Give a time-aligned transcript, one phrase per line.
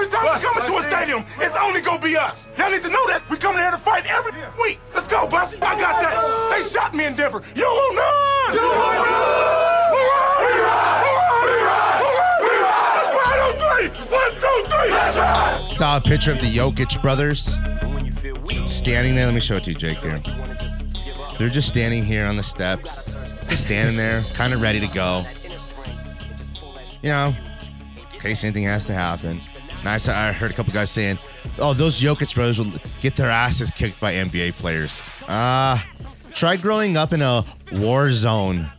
[0.00, 2.48] Every time we come into a stadium, it's only gonna be us.
[2.56, 3.22] Y'all need to know that.
[3.28, 4.80] We come here to fight every week.
[4.94, 5.58] Let's go, Bussy.
[5.60, 6.56] I got that.
[6.56, 7.42] They shot me in Denver.
[7.54, 8.54] You will not.
[8.54, 9.92] You will not.
[9.92, 11.04] We ride.
[11.44, 12.00] We ride.
[12.40, 12.96] We ride.
[12.96, 13.88] Let's ride three.
[14.08, 14.90] One, two, three.
[14.90, 15.76] Let's.
[15.76, 17.58] Saw a picture of the Jokic brothers
[18.64, 19.26] standing there.
[19.26, 19.98] Let me show it to you, Jake.
[19.98, 20.22] Here,
[21.38, 23.14] they're just standing here on the steps,
[23.52, 25.26] standing there, kind of ready to go.
[27.02, 27.34] You know,
[28.14, 29.42] in case anything has to happen.
[29.80, 31.18] And I, saw, I heard a couple guys saying,
[31.58, 35.86] "Oh, those Jokic brothers will get their asses kicked by NBA players." Ah,
[36.32, 38.70] try growing up in a war zone.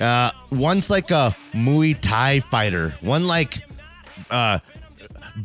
[0.00, 2.94] Uh, one's like a Muay Thai fighter.
[3.00, 3.62] One like
[4.30, 4.60] uh,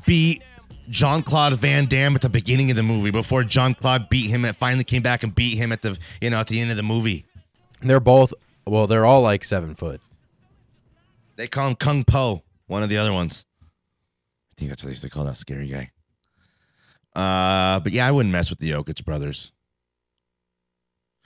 [0.06, 0.44] beat
[0.90, 4.46] Jean Claude Van Damme at the beginning of the movie before Jean Claude beat him
[4.46, 6.78] and finally came back and beat him at the you know at the end of
[6.78, 7.26] the movie.
[7.82, 8.34] They're both
[8.66, 10.02] well, they're all like seven foot.
[11.36, 13.46] They call him Kung Po, one of the other ones.
[14.56, 15.92] I think that's what they used to call that scary guy.
[17.16, 19.52] Uh, but yeah, I wouldn't mess with the Jokic brothers.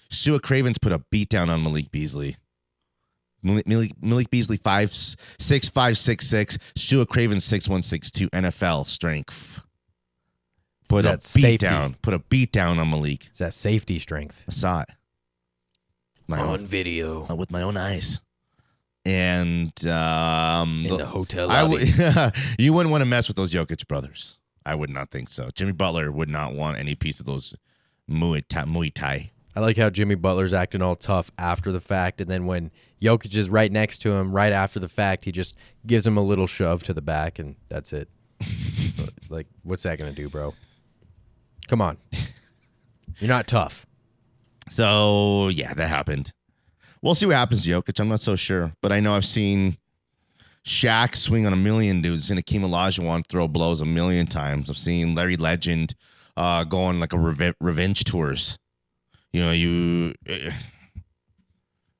[0.09, 2.37] Stuart Cravens put a beat down on Malik Beasley.
[3.41, 6.57] Malik, Malik, Malik Beasley five six five six six.
[6.75, 8.29] Stuart Cravens six one six two.
[8.29, 9.61] NFL strength.
[10.87, 11.57] Put a that beat safety?
[11.57, 11.95] down.
[12.01, 13.29] Put a beat down on Malik.
[13.31, 14.43] Is that safety strength?
[14.47, 14.89] I saw it.
[16.27, 18.19] My own, video uh, with my own eyes.
[19.05, 21.93] And um, in the hotel lobby.
[21.95, 22.33] would.
[22.59, 24.37] you wouldn't want to mess with those Jokic brothers.
[24.65, 25.49] I would not think so.
[25.55, 27.55] Jimmy Butler would not want any piece of those
[28.09, 28.63] Muay Thai.
[28.63, 29.31] Muay Thai.
[29.55, 33.35] I like how Jimmy Butler's acting all tough after the fact, and then when Jokic
[33.35, 36.47] is right next to him, right after the fact, he just gives him a little
[36.47, 38.09] shove to the back, and that's it.
[39.29, 40.53] like, what's that gonna do, bro?
[41.67, 41.97] Come on,
[43.19, 43.85] you're not tough.
[44.69, 46.31] So yeah, that happened.
[47.01, 47.99] We'll see what happens to Jokic.
[47.99, 49.77] I'm not so sure, but I know I've seen
[50.65, 54.69] Shaq swing on a million dudes and Akeem Olajuwon throw blows a million times.
[54.69, 55.95] I've seen Larry Legend
[56.35, 58.57] uh, go on like a reve- revenge tours.
[59.31, 60.51] You know, you eh,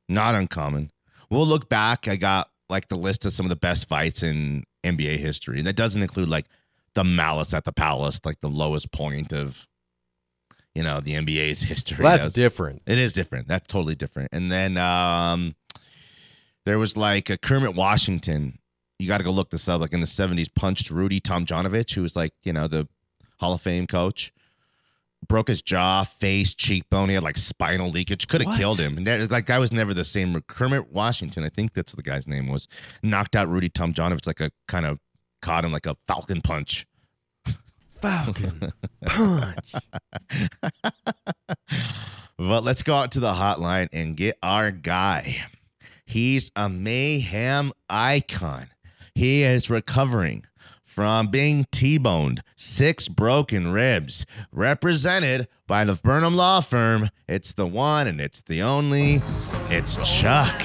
[0.10, 0.92] not uncommon.
[1.30, 2.08] We'll look back.
[2.08, 5.60] I got like the list of some of the best fights in NBA history.
[5.60, 6.48] And that doesn't include like
[6.96, 9.68] the malice at the palace, like the lowest point of
[10.76, 12.04] you know the NBA's history.
[12.04, 12.82] Well, that's different.
[12.86, 13.48] it is different.
[13.48, 14.30] That's totally different.
[14.32, 15.56] And then um,
[16.66, 18.60] there was like a Kermit Washington.
[18.98, 19.82] You got to go look this up.
[19.82, 22.88] Like in the seventies, punched Rudy Tomjanovich, who was like you know the
[23.40, 24.34] Hall of Fame coach.
[25.28, 27.10] Broke his jaw, face, cheekbone.
[27.10, 28.28] He had like spinal leakage.
[28.30, 28.98] Could have killed him.
[28.98, 30.42] And that, like guy was never the same.
[30.48, 32.70] Kermit Washington, I think that's what the guy's name was.
[33.04, 34.98] Knocked out Rudy Tomjanovich like a kind of
[35.42, 36.88] caught him like a falcon punch.
[38.02, 38.74] Falcon
[39.06, 39.74] punch.
[42.38, 45.46] But let's go out to the hotline and get our guy.
[46.06, 48.68] He's a mayhem icon.
[49.14, 50.46] He is recovering
[50.84, 57.10] from being T-boned, six broken ribs, represented by the Burnham Law Firm.
[57.28, 59.22] It's the one and it's the only.
[59.70, 60.62] It's Chuck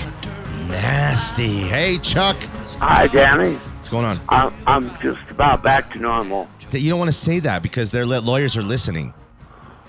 [0.69, 1.59] Nasty.
[1.61, 2.43] Hey, Chuck.
[2.79, 3.55] Hi, Danny.
[3.55, 4.19] What's going on?
[4.29, 6.49] I'm, I'm just about back to normal.
[6.81, 9.15] You don't want to say that because their lawyers are listening.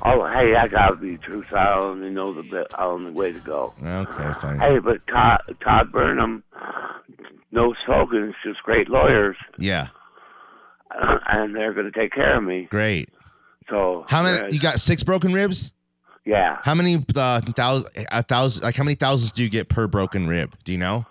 [0.08, 3.40] Oh, hey, I gotta be true, so I only know the bit, only way to
[3.40, 3.74] go.
[3.84, 4.60] Okay, fine.
[4.60, 6.44] Hey, but Todd, Todd Burnham,
[7.52, 9.88] no slogan, it's just great lawyers, Yeah,
[10.92, 12.68] uh, and they're gonna take care of me.
[12.70, 13.10] great.
[13.70, 14.54] So How many?
[14.54, 15.72] You got six broken ribs?
[16.24, 16.58] Yeah.
[16.62, 20.28] How many uh, thousand, a thousand, like how many thousands do you get per broken
[20.28, 20.56] rib?
[20.64, 21.06] Do you know?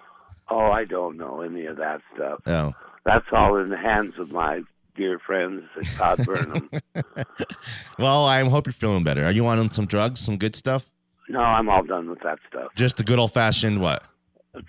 [0.49, 2.41] Oh, I don't know any of that stuff.
[2.47, 2.75] Oh,
[3.05, 4.63] That's all in the hands of my
[4.97, 6.71] dear friends at Todd Burnham.
[7.99, 9.25] well, I hope you're feeling better.
[9.25, 10.91] Are you on some drugs, some good stuff?
[11.29, 12.73] no, I'm all done with that stuff.
[12.77, 14.03] Just the good old fashioned what?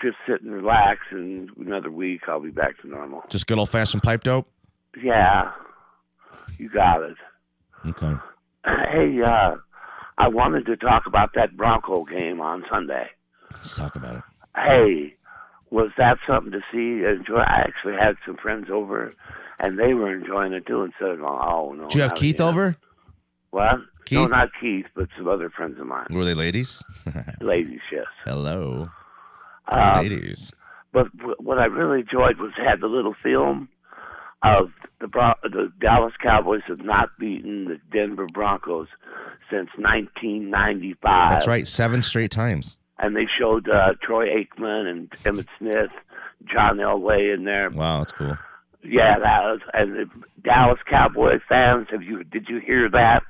[0.02, 3.24] Just sit and relax, and another week I'll be back to normal.
[3.30, 4.48] Just good old fashioned pipe dope.
[5.04, 5.51] Yeah,
[6.57, 7.18] you got it.
[7.88, 8.13] Okay.
[8.92, 9.57] Hey, uh,
[10.18, 13.06] I wanted to talk about that Bronco game on Sunday.
[13.51, 14.24] Let's talk about it.
[14.56, 15.16] Hey,
[15.69, 17.06] was that something to see?
[17.06, 17.38] Enjoy?
[17.38, 19.13] I actually had some friends over,
[19.60, 20.84] and they were enjoying it too.
[20.84, 21.84] Instead of going, oh no.
[21.84, 22.75] Did you have Keith again." over?
[23.52, 23.78] What?
[24.12, 24.30] No, Keith?
[24.30, 26.07] not Keith, but some other friends of mine.
[26.12, 26.84] Were they ladies?
[27.42, 28.06] Ladies, yes.
[28.24, 28.90] Hello,
[29.68, 30.52] Um, ladies.
[30.94, 31.07] But
[31.40, 33.68] what I really enjoyed was had the little film
[34.44, 34.69] of
[35.00, 35.07] the
[35.44, 38.88] the Dallas Cowboys have not beaten the Denver Broncos
[39.50, 41.34] since 1995.
[41.34, 41.68] That's right.
[41.68, 42.78] Seven straight times.
[43.00, 45.90] And they showed uh, Troy Aikman and Emmitt Smith,
[46.52, 47.69] John Elway in there.
[47.69, 48.38] Wow, that's cool.
[48.87, 50.05] Yeah, that was and the
[50.43, 51.87] Dallas Cowboys fans.
[51.91, 53.23] Have you did you hear that?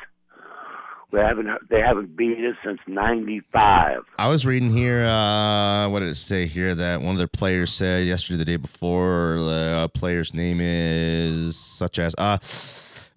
[1.11, 3.99] We haven't they haven't beat us since '95.
[4.17, 5.05] I was reading here.
[5.05, 6.75] Uh, what did it say here?
[6.75, 9.37] That one of their players said yesterday, the day before.
[9.37, 12.37] The uh, player's name is such as uh,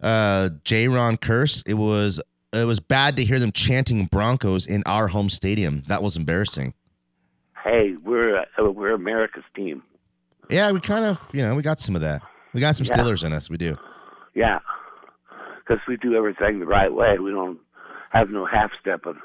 [0.00, 1.62] uh, Jayron Kearse.
[1.66, 2.20] It was
[2.52, 5.82] it was bad to hear them chanting Broncos in our home stadium.
[5.88, 6.74] That was embarrassing.
[7.64, 9.82] Hey, we're uh, we're America's team.
[10.50, 12.22] Yeah, we kind of you know we got some of that.
[12.54, 12.96] We got some Yeah.
[12.96, 13.50] Steelers in us.
[13.50, 13.76] We do.
[14.34, 14.58] Yeah,
[15.58, 17.18] because we do everything the right way.
[17.18, 17.58] We don't
[18.10, 19.18] have no half stepping.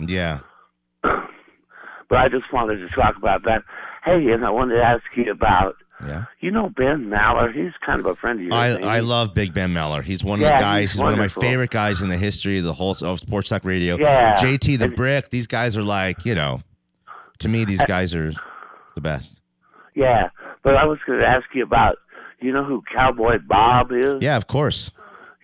[0.00, 0.40] Yeah.
[2.08, 3.62] But I just wanted to talk about that.
[4.04, 5.76] Hey, and I wanted to ask you about
[6.06, 6.24] Yeah.
[6.40, 7.50] you know Ben Maller.
[7.54, 8.52] He's kind of a friend of yours.
[8.82, 10.04] I, I love Big Ben Maller.
[10.04, 10.80] He's one of Yeah, the guys.
[10.82, 13.48] he's He's, one of my favorite guys in the history of the whole of Sports
[13.48, 13.96] Talk Radio.
[13.98, 14.34] Yeah.
[14.36, 15.30] JT the And- Brick.
[15.30, 16.60] These guys are like, you know,
[17.38, 18.32] to me, these guys are
[18.94, 19.40] the best.
[19.94, 20.28] Yeah,
[20.62, 21.96] but I was going to ask you about.
[22.40, 24.16] You know who Cowboy Bob is?
[24.20, 24.90] Yeah, of course.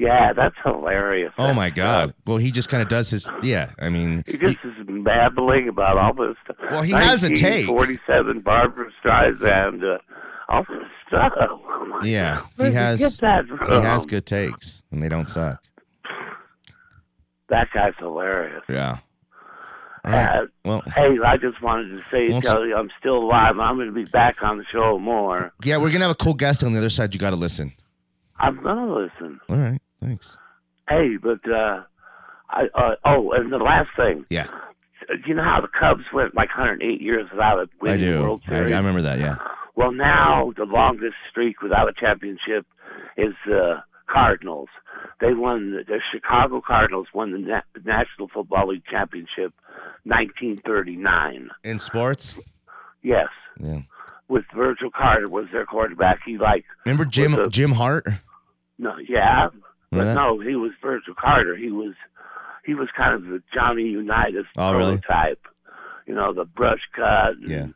[0.01, 1.33] Yeah, that's hilarious.
[1.39, 2.13] Oh my God.
[2.27, 3.31] Well, he just kind of does his.
[3.41, 4.73] Yeah, I mean, He just is
[5.05, 6.57] babbling about all this stuff.
[6.71, 7.67] Well, he has a take.
[7.67, 9.99] Forty-seven Barbra Streisand, uh,
[10.49, 11.33] all this stuff.
[12.03, 12.99] yeah, Where'd he has.
[12.99, 15.63] He has good takes, and they don't suck.
[17.49, 18.63] That guy's hilarious.
[18.69, 18.99] Yeah.
[20.05, 20.25] Right.
[20.43, 23.59] Uh, Well, hey, I just wanted to say, Well, tell you, I'm still alive.
[23.59, 25.53] I'm going to be back on the show more.
[25.65, 27.15] yeah, we're gonna have a cool guest on the other side.
[27.15, 27.73] You got to listen.
[28.39, 29.41] I'm going to listen.
[29.49, 29.81] All right.
[30.01, 30.39] Thanks.
[30.89, 31.83] Hey, but uh,
[32.51, 34.47] I uh, oh, and the last thing, Yeah,
[35.27, 38.23] you know how the Cubs went like 108 years without a I winning do.
[38.23, 39.19] World I, I remember that.
[39.19, 39.37] Yeah.
[39.77, 42.67] Well, now the longest streak without a championship
[43.17, 44.69] is the Cardinals.
[45.21, 49.53] They won the, the Chicago Cardinals won the Na- National Football League championship
[50.05, 51.51] 1939.
[51.65, 52.39] In sports.
[53.03, 53.29] Yes,
[53.61, 53.81] Yeah.
[54.29, 56.19] with Virgil Carter was their quarterback.
[56.27, 58.07] He like Remember Jim the- Jim Hart?
[58.79, 59.49] no, yeah,
[59.91, 60.15] but that?
[60.15, 61.57] no, he was Virgil Carter.
[61.57, 61.95] He was
[62.65, 64.99] he was kind of the Johnny Unitas Oh, really?
[64.99, 65.41] prototype.
[66.07, 67.67] You know, the brush cut, and Yeah.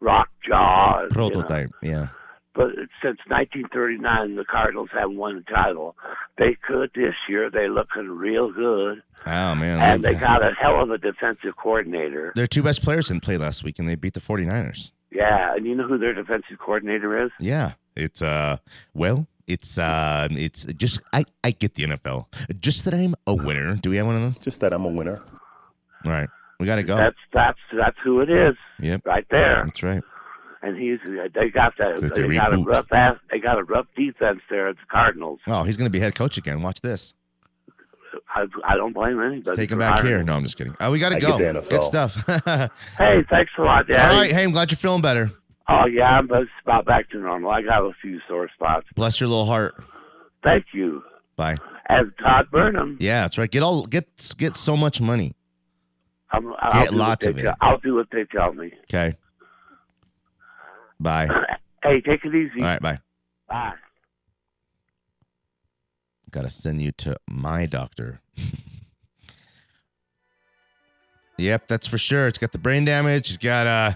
[0.00, 1.30] rock jaw, and, you know.
[1.30, 1.70] Prototype.
[1.82, 2.08] Yeah.
[2.54, 2.68] But
[3.02, 5.96] since 1939, the Cardinals haven't won a title.
[6.36, 7.48] They could this year.
[7.50, 9.80] They're looking real good, Oh man.
[9.80, 12.32] and they got a hell of a defensive coordinator.
[12.34, 14.90] Their two best players didn't play last week, and they beat the 49ers.
[15.12, 17.30] Yeah, and you know who their defensive coordinator is?
[17.38, 17.72] Yeah.
[17.96, 18.58] It's uh
[18.94, 22.26] well, it's uh it's just I I get the NFL.
[22.60, 23.74] Just that I'm a winner.
[23.76, 24.38] Do we have one of those?
[24.38, 25.20] Just that I'm a winner.
[26.04, 26.28] All right.
[26.60, 26.96] We got to go.
[26.96, 29.06] That's that's that's who it is, Yep.
[29.06, 29.62] right there.
[29.64, 30.02] That's right.
[30.62, 31.98] And he's uh, they got that.
[31.98, 33.16] So it's a they got a rough ass.
[33.30, 35.40] They got a rough defense there at the Cardinals.
[35.46, 36.60] Oh, he's going to be head coach again.
[36.60, 37.14] Watch this.
[38.34, 39.42] I, I don't blame anybody.
[39.46, 40.22] Let's take him back hiring here.
[40.22, 40.76] No, I'm just kidding.
[40.80, 41.38] Oh, we got to go.
[41.38, 42.14] get Good stuff.
[42.98, 44.16] Hey, thanks a lot, Daddy.
[44.16, 44.32] right.
[44.32, 45.30] Hey, I'm glad you're feeling better.
[45.68, 47.50] Oh yeah, I'm just about back to normal.
[47.50, 48.86] I got a few sore spots.
[48.96, 49.82] Bless your little heart.
[50.44, 51.02] Thank you.
[51.36, 51.56] Bye.
[51.88, 52.96] As Todd Burnham.
[53.00, 53.50] Yeah, that's right.
[53.50, 55.34] Get all get get so much money.
[56.32, 57.42] I'm, I'll Get do what lots of it.
[57.42, 58.72] tell- I'll do what they tell me.
[58.92, 59.16] Okay.
[61.00, 61.28] Bye.
[61.82, 62.60] Hey, take it easy.
[62.60, 62.78] right.
[62.82, 62.98] Bye.
[63.48, 63.72] Bye.
[66.30, 68.20] Got to send you to my doctor.
[71.38, 72.26] yep, that's for sure.
[72.26, 73.28] It's got the brain damage.
[73.28, 73.92] He's got uh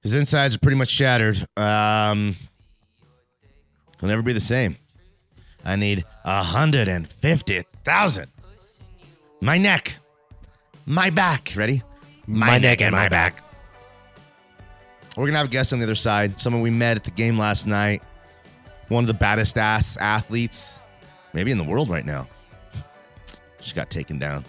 [0.00, 1.44] his insides are pretty much shattered.
[1.56, 2.36] Um
[3.98, 4.76] he'll never be the same.
[5.64, 8.28] I need a hundred and fifty thousand.
[9.40, 9.96] My neck.
[10.86, 11.52] My back.
[11.56, 11.82] Ready?
[12.28, 13.42] My, neck and my back.
[15.16, 16.40] We're gonna have a guest on the other side.
[16.40, 18.02] Someone we met at the game last night.
[18.88, 20.80] One of the baddest ass athletes
[21.32, 22.26] maybe in the world right now.
[23.60, 24.44] She got taken down.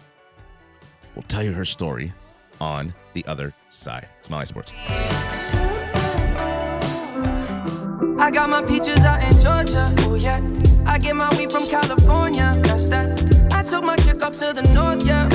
[1.16, 2.14] We'll tell you her story
[2.60, 4.08] on the other side.
[4.20, 4.72] It's Mile High Sports.
[8.20, 9.94] I got my peaches out in Georgia.
[10.00, 10.42] Oh yeah.
[10.86, 12.58] I get my weed from California.
[12.64, 13.54] That's that.
[13.54, 15.28] I took my chick up to the north, yeah.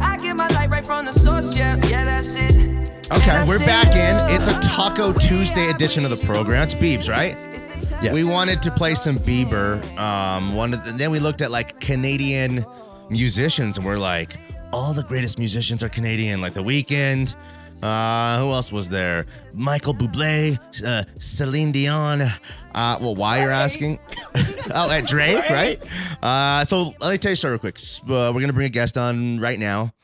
[0.00, 1.76] I get my light right from the source, yeah.
[1.86, 2.87] Yeah, that's it.
[3.10, 4.34] Okay, we're back in.
[4.34, 6.62] It's a Taco Tuesday edition of the program.
[6.62, 7.38] It's Beebs, right?
[8.02, 8.12] Yes.
[8.12, 9.82] We wanted to play some Bieber.
[9.96, 12.66] Um, one of the, then we looked at like Canadian
[13.08, 14.36] musicians, and we're like,
[14.74, 16.42] all the greatest musicians are Canadian.
[16.42, 17.34] Like The Weeknd.
[17.82, 19.24] Uh, who else was there?
[19.54, 22.20] Michael Bublé, uh, Celine Dion.
[22.20, 24.00] Uh, well, why you're asking?
[24.74, 25.82] oh, at Drake, right?
[26.22, 27.78] Uh, so let me tell you a story real quick.
[28.02, 29.94] Uh, we're gonna bring a guest on right now.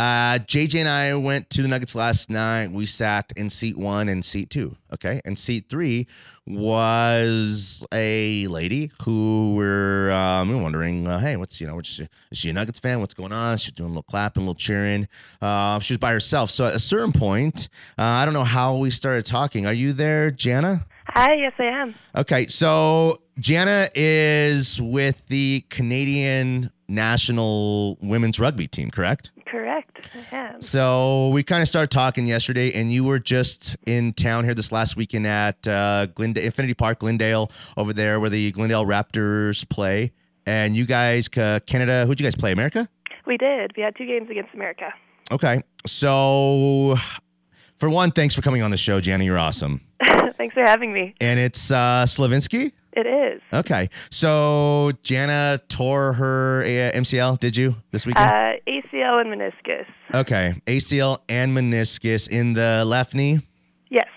[0.00, 2.72] Uh, JJ and I went to the Nuggets last night.
[2.72, 4.74] We sat in seat one and seat two.
[4.94, 5.20] Okay.
[5.26, 6.06] And seat three
[6.46, 12.38] was a lady who were um, wondering, uh, hey, what's, you know, what's she, is
[12.38, 13.00] she a Nuggets fan?
[13.00, 13.58] What's going on?
[13.58, 15.06] She's doing a little clapping, a little cheering.
[15.42, 16.50] Uh, she was by herself.
[16.50, 19.66] So at a certain point, uh, I don't know how we started talking.
[19.66, 20.86] Are you there, Janna?
[21.08, 21.94] Hi, yes, I am.
[22.16, 29.30] Okay, so Janna is with the Canadian national women's rugby team, correct?
[29.50, 30.06] Correct.
[30.32, 30.60] I am.
[30.60, 34.70] So we kind of started talking yesterday, and you were just in town here this
[34.70, 40.12] last weekend at uh, Glenda- Infinity Park, Glendale, over there where the Glendale Raptors play.
[40.46, 42.52] And you guys, uh, Canada, who'd you guys play?
[42.52, 42.88] America?
[43.26, 43.72] We did.
[43.76, 44.92] We had two games against America.
[45.32, 45.62] Okay.
[45.86, 46.96] So,
[47.76, 49.24] for one, thanks for coming on the show, Janna.
[49.24, 49.80] You're awesome.
[50.36, 51.14] Thanks for having me.
[51.20, 52.72] And it's uh, Slevinsky?
[52.92, 53.40] It is.
[53.52, 53.88] Okay.
[54.10, 58.28] So, Janna tore her uh, MCL, did you, this weekend?
[58.28, 59.86] Uh, ACL and meniscus.
[60.14, 60.54] okay.
[60.66, 63.40] ACL and meniscus in the left knee
[63.90, 64.08] Yes,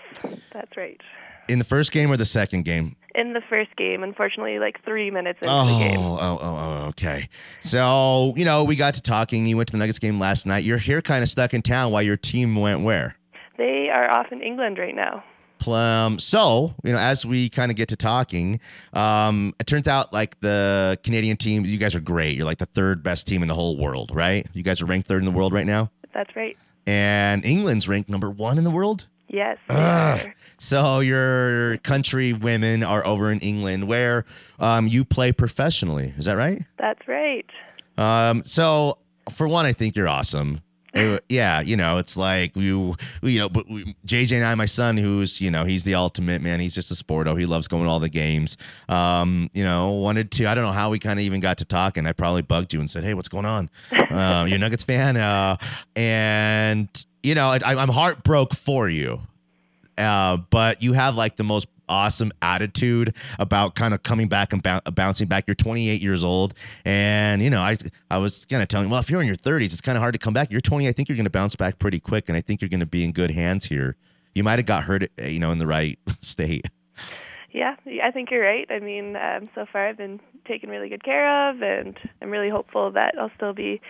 [0.52, 1.00] that's right.
[1.48, 2.96] in the first game or the second game?
[3.14, 6.00] In the first game, unfortunately, like three minutes into Oh, the game.
[6.00, 7.28] oh, oh, oh, okay.
[7.62, 9.46] So, you know, we got to talking.
[9.46, 10.64] You went to the Nuggets game last night.
[10.64, 13.14] You're here kind of stuck in town while your team went where?
[13.56, 15.22] They are off in England right now.
[15.68, 18.60] Um, so, you know, as we kind of get to talking,
[18.92, 22.36] um, it turns out like the Canadian team, you guys are great.
[22.36, 24.46] You're like the third best team in the whole world, right?
[24.52, 25.90] You guys are ranked third in the world right now.
[26.12, 26.56] That's right.
[26.86, 29.06] And England's ranked number one in the world.
[29.28, 29.58] Yes.
[29.68, 30.20] they Ugh.
[30.26, 30.34] are.
[30.58, 34.24] So your country women are over in England where
[34.60, 36.14] um, you play professionally.
[36.16, 36.62] Is that right?
[36.78, 37.46] That's right.
[37.96, 38.98] Um, so
[39.30, 40.60] for one, I think you're awesome.
[41.28, 44.96] Yeah, you know, it's like you, you know, but we, JJ and I, my son,
[44.96, 46.60] who's, you know, he's the ultimate man.
[46.60, 47.38] He's just a sporto.
[47.38, 48.56] He loves going to all the games.
[48.88, 50.46] Um, you know, wanted to.
[50.46, 52.06] I don't know how we kind of even got to talking.
[52.06, 53.70] I probably bugged you and said, "Hey, what's going on?
[54.14, 55.56] Uh, you a Nuggets fan?" Uh,
[55.96, 56.88] and
[57.24, 59.20] you know, I, I'm heartbroken for you
[59.98, 64.62] uh, but you have like the most awesome attitude about kind of coming back and
[64.62, 65.44] bou- bouncing back.
[65.46, 67.76] You're 28 years old, and you know, I
[68.10, 70.02] I was kind of telling, you, well, if you're in your 30s, it's kind of
[70.02, 70.50] hard to come back.
[70.50, 70.88] You're 20.
[70.88, 72.86] I think you're going to bounce back pretty quick, and I think you're going to
[72.86, 73.96] be in good hands here.
[74.34, 76.66] You might have got hurt, uh, you know, in the right state.
[77.52, 78.66] Yeah, I think you're right.
[78.68, 82.50] I mean, um, so far I've been taken really good care of, and I'm really
[82.50, 83.80] hopeful that I'll still be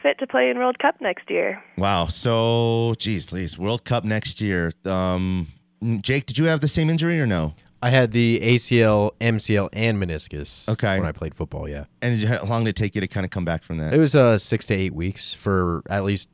[0.00, 1.60] fit to play in World Cup next year.
[1.76, 2.06] Wow.
[2.06, 4.70] So, geez, Lise, World Cup next year.
[4.84, 5.48] Um,
[6.00, 7.54] Jake, did you have the same injury or no?
[7.80, 10.68] I had the ACL, MCL, and meniscus.
[10.68, 10.98] Okay.
[10.98, 11.84] When I played football, yeah.
[12.02, 13.94] And how long did it take you to kind of come back from that?
[13.94, 16.28] It was uh six to eight weeks for at least.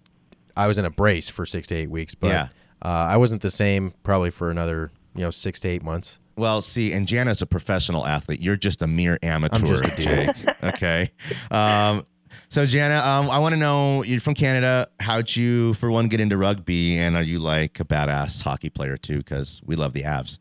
[0.57, 2.49] I was in a brace for six to eight weeks, but Yeah.
[2.83, 6.19] uh, I wasn't the same probably for another you know six to eight months.
[6.37, 8.41] Well, see, and Janna's a professional athlete.
[8.41, 10.35] You're just a mere amateur, just a dude.
[10.35, 10.47] Jake.
[10.65, 11.11] okay.
[11.51, 12.05] Um,
[12.49, 14.88] so, Janna, um, I want to know you're from Canada.
[15.00, 16.97] How'd you, for one, get into rugby?
[16.97, 19.19] And are you like a badass hockey player too?
[19.19, 20.38] Because we love the Avs.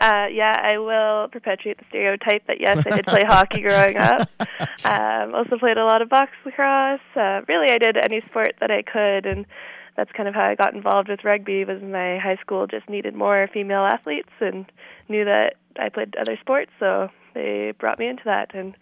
[0.00, 4.30] Uh, yeah, I will perpetuate the stereotype that yes, I did play hockey growing up.
[4.82, 7.00] Um, also played a lot of box lacrosse.
[7.14, 9.44] Uh, really, I did any sport that I could, and
[9.98, 11.66] that's kind of how I got involved with rugby.
[11.66, 14.64] Was my high school just needed more female athletes, and
[15.10, 18.74] knew that I played other sports, so they brought me into that, and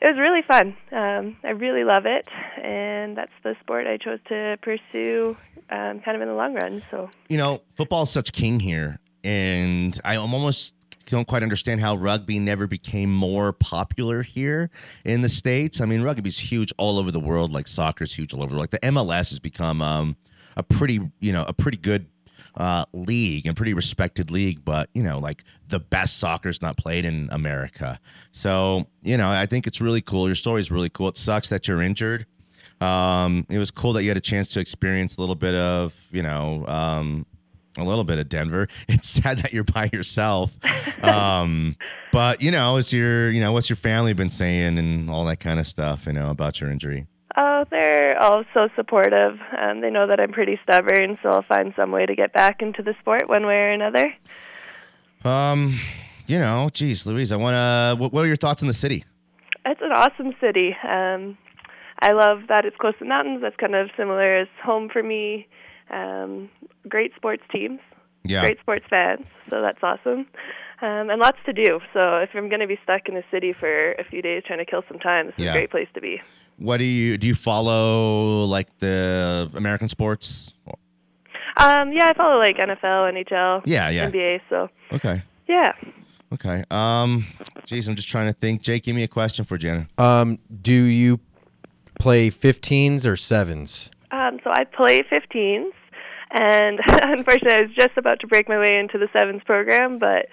[0.00, 0.76] it was really fun.
[0.92, 2.28] Um, I really love it,
[2.62, 5.36] and that's the sport I chose to pursue,
[5.70, 6.82] um, kind of in the long run.
[6.90, 7.10] So.
[7.28, 8.98] You know, football's such king here.
[9.24, 10.74] And I almost
[11.06, 14.70] don't quite understand how rugby never became more popular here
[15.04, 15.80] in the states.
[15.80, 18.56] I mean, rugby's huge all over the world, like soccer's huge all over.
[18.56, 20.16] Like the MLS has become um,
[20.56, 22.06] a pretty, you know, a pretty good
[22.56, 27.04] uh, league and pretty respected league, but you know, like the best soccer's not played
[27.04, 28.00] in America.
[28.32, 30.26] So you know, I think it's really cool.
[30.28, 31.08] Your story is really cool.
[31.08, 32.26] It sucks that you're injured.
[32.80, 36.08] Um, it was cool that you had a chance to experience a little bit of,
[36.12, 37.24] you know, um,
[37.78, 38.68] a little bit of Denver.
[38.88, 40.52] It's sad that you're by yourself.
[41.02, 41.76] Um,
[42.12, 45.40] but you know, is your, you know, what's your family been saying and all that
[45.40, 47.06] kind of stuff, you know, about your injury?
[47.38, 49.38] Oh, they're all so supportive.
[49.60, 52.62] Um, they know that I'm pretty stubborn, so I'll find some way to get back
[52.62, 54.14] into the sport one way or another.
[55.24, 55.78] Um,
[56.26, 59.04] you know, geez, Louise, I want to, what, what are your thoughts on the city?
[59.66, 60.74] It's an awesome city.
[60.82, 61.36] Um,
[62.00, 63.40] I love that it's close to mountains.
[63.42, 65.46] That's kind of similar as home for me.
[65.90, 66.48] Um,
[66.88, 67.80] great sports teams,
[68.24, 68.40] Yeah.
[68.42, 70.26] great sports fans, so that's awesome.
[70.82, 71.80] Um, and lots to do.
[71.92, 74.58] So if I'm going to be stuck in a city for a few days trying
[74.58, 75.50] to kill some time, this is Yeah.
[75.50, 76.20] a great place to be.
[76.58, 80.52] What do you, do you follow like the American sports?
[81.58, 84.10] Um, yeah, I follow like NFL, NHL, Yeah, yeah.
[84.10, 84.40] NBA.
[84.50, 85.22] So Okay.
[85.48, 85.72] yeah.
[86.34, 86.64] Okay.
[86.70, 87.24] Um,
[87.64, 88.60] geez, I'm just trying to think.
[88.62, 89.86] Jake, give me a question for Jenna.
[89.96, 91.20] Um, do you
[92.00, 93.90] play 15s or sevens?
[94.10, 95.70] Um, so I play 15s,
[96.32, 100.26] and unfortunately, I was just about to break my way into the sevens program, but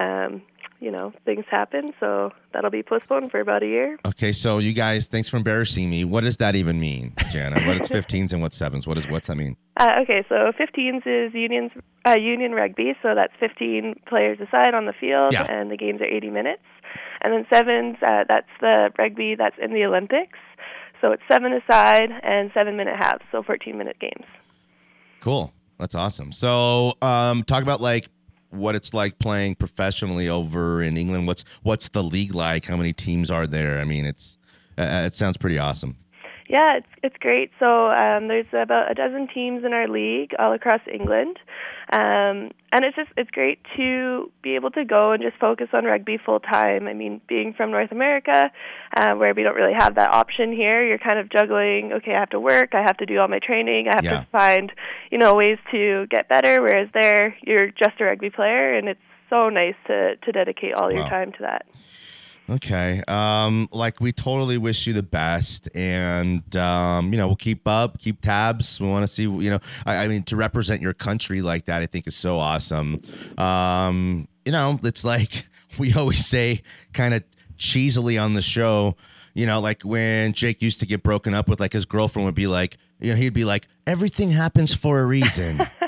[0.00, 0.42] um,
[0.84, 1.92] you know, things happen.
[1.98, 3.98] So that'll be postponed for about a year.
[4.04, 6.04] Okay, so you guys, thanks for embarrassing me.
[6.04, 7.66] What does that even mean, Janna?
[7.66, 8.86] what is 15s and what's sevens?
[8.86, 9.56] What is what's that mean?
[9.78, 11.70] Uh, okay, so 15s is unions,
[12.06, 15.44] uh, union rugby, so that's 15 players aside on the field, Yeah.
[15.50, 16.62] and the games are 80 minutes.
[17.22, 20.38] And then sevens, uh, that's the rugby that's in the Olympics,
[21.00, 24.26] so it's seven aside and seven minute halves, so 14 minute games.
[25.20, 25.52] Cool.
[25.78, 26.30] That's awesome.
[26.30, 28.08] So, um, talk about like
[28.54, 31.26] what it's like playing professionally over in England.
[31.26, 32.66] What's what's the league like?
[32.66, 33.80] How many teams are there?
[33.80, 34.38] I mean, it's
[34.78, 35.96] uh, it sounds pretty awesome.
[36.46, 37.50] Yeah, it's it's great.
[37.58, 41.38] So um, there's about a dozen teams in our league all across England,
[41.90, 45.84] um, and it's just it's great to be able to go and just focus on
[45.86, 46.86] rugby full time.
[46.86, 48.50] I mean, being from North America,
[48.94, 51.92] uh, where we don't really have that option here, you're kind of juggling.
[51.94, 54.20] Okay, I have to work, I have to do all my training, I have Yeah.
[54.20, 54.70] to find
[55.10, 56.60] you know ways to get better.
[56.60, 60.92] Whereas there, you're just a rugby player, and it's so nice to to dedicate all
[60.92, 61.64] your time to that.
[62.48, 63.02] Okay.
[63.08, 67.98] Um, like we totally wish you the best, and um, you know we'll keep up,
[67.98, 68.80] keep tabs.
[68.80, 71.80] We want to see, you know, I, I mean, to represent your country like that,
[71.82, 73.00] I think is so awesome.
[73.38, 75.46] Um, you know, it's like
[75.78, 77.24] we always say, kind of
[77.56, 78.96] cheesily on the show.
[79.32, 82.36] You know, like when Jake used to get broken up with, like his girlfriend would
[82.36, 85.66] be like, you know, he'd be like, everything happens for a reason.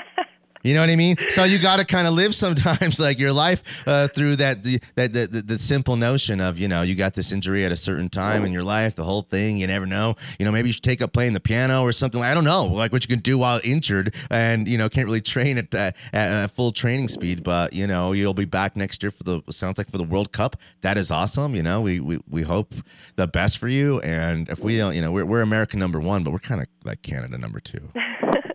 [0.67, 1.15] You know what I mean?
[1.29, 4.81] So you got to kind of live sometimes like your life uh, through that the,
[4.95, 8.09] that the, the, simple notion of you know you got this injury at a certain
[8.09, 9.57] time in your life, the whole thing.
[9.57, 10.15] You never know.
[10.37, 12.21] You know maybe you should take up playing the piano or something.
[12.21, 15.21] I don't know, like what you can do while injured and you know can't really
[15.21, 17.43] train at, uh, at full training speed.
[17.43, 20.33] But you know you'll be back next year for the sounds like for the World
[20.33, 20.57] Cup.
[20.81, 21.55] That is awesome.
[21.55, 22.75] You know we we, we hope
[23.15, 24.01] the best for you.
[24.01, 26.67] And if we don't, you know we're we're American number one, but we're kind of
[26.83, 27.89] like Canada number two.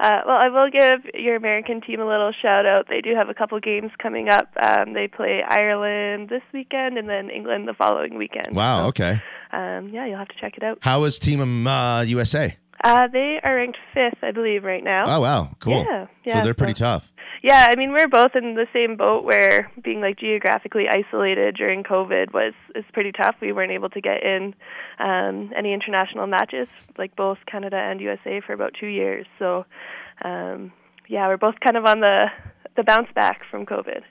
[0.00, 2.86] Uh, well, I will give your American team a little shout out.
[2.88, 4.48] They do have a couple games coming up.
[4.60, 8.54] Um, they play Ireland this weekend and then England the following weekend.
[8.54, 8.82] Wow.
[8.82, 9.20] So, Okay.
[9.50, 10.78] Um, yeah, you'll have to check it out.
[10.82, 12.56] How is Team uh, USA?
[12.84, 15.04] Uh, they are ranked fifth, I believe, right now.
[15.06, 15.84] Oh wow, cool.
[15.84, 17.10] Yeah, so they're pretty so- tough.
[17.42, 21.84] Yeah, I mean we're both in the same boat where being like geographically isolated during
[21.84, 23.36] COVID was is pretty tough.
[23.40, 24.54] We weren't able to get in
[24.98, 29.26] um, any international matches, like both Canada and USA, for about two years.
[29.38, 29.66] So,
[30.24, 30.72] um,
[31.08, 32.26] yeah, we're both kind of on the
[32.76, 34.02] the bounce back from COVID.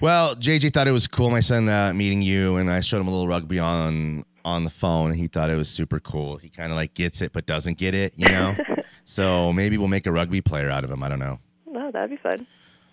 [0.00, 1.30] Well, JJ thought it was cool.
[1.30, 4.70] My son uh, meeting you, and I showed him a little rugby on on the
[4.70, 5.10] phone.
[5.10, 6.36] And he thought it was super cool.
[6.38, 8.14] He kind of like gets it, but doesn't get it.
[8.16, 8.56] You know.
[9.04, 11.02] so maybe we'll make a rugby player out of him.
[11.02, 11.40] I don't know.
[11.88, 12.46] Oh, that'd be fun.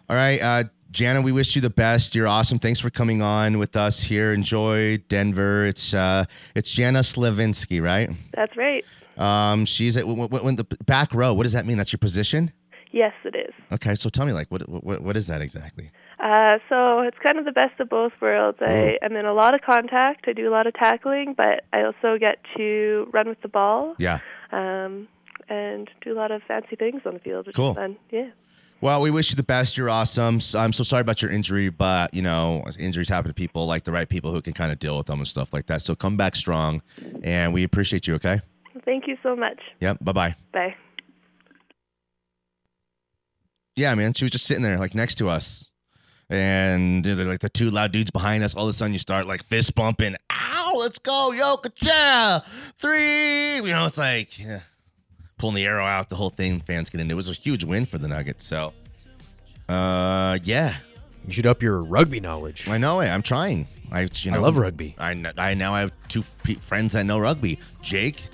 [0.09, 2.15] All right, uh, Janna, we wish you the best.
[2.15, 2.59] You're awesome.
[2.59, 4.31] Thanks for coming on with us here.
[4.31, 5.65] Enjoy Denver.
[5.65, 8.09] It's uh, it's Janna Slevinsky, right?
[8.33, 8.85] That's right.
[9.17, 11.33] Um, she's at when, when the back row.
[11.33, 11.77] What does that mean?
[11.77, 12.53] That's your position.
[12.91, 13.53] Yes, it is.
[13.73, 15.91] Okay, so tell me, like, what what what is that exactly?
[16.19, 18.59] Uh, so it's kind of the best of both worlds.
[18.61, 20.25] I am in a lot of contact.
[20.29, 23.95] I do a lot of tackling, but I also get to run with the ball
[23.97, 24.19] Yeah.
[24.53, 25.09] um,
[25.49, 27.71] and do a lot of fancy things on the field, which Cool.
[27.71, 27.97] is fun.
[28.11, 28.29] Yeah.
[28.81, 29.77] Well, we wish you the best.
[29.77, 30.39] You're awesome.
[30.53, 33.91] I'm so sorry about your injury, but you know, injuries happen to people, like the
[33.91, 35.81] right people who can kind of deal with them and stuff like that.
[35.81, 36.81] So come back strong,
[37.23, 38.15] and we appreciate you.
[38.15, 38.41] Okay.
[38.83, 39.59] Thank you so much.
[39.79, 39.99] Yep.
[40.01, 40.35] Bye bye.
[40.51, 40.75] Bye.
[43.75, 44.13] Yeah, man.
[44.13, 45.69] She was just sitting there, like next to us,
[46.29, 48.53] and they're like the two loud dudes behind us.
[48.55, 50.15] All of a sudden, you start like fist bumping.
[50.31, 50.75] Ow!
[50.77, 52.39] Let's go, yo, yeah,
[52.77, 53.55] three.
[53.55, 54.61] You know, it's like yeah,
[55.37, 56.09] pulling the arrow out.
[56.09, 56.59] The whole thing.
[56.61, 57.13] Fans get into.
[57.13, 58.45] It was a huge win for the Nuggets.
[58.45, 58.73] So,
[59.69, 60.75] uh, yeah.
[61.25, 62.69] You should up your rugby knowledge.
[62.69, 63.07] I know it.
[63.09, 63.67] I'm trying.
[63.91, 64.95] I, you know, I love rugby.
[64.97, 67.57] I, kn- I now have two pe- friends that know rugby.
[67.81, 68.27] Jake,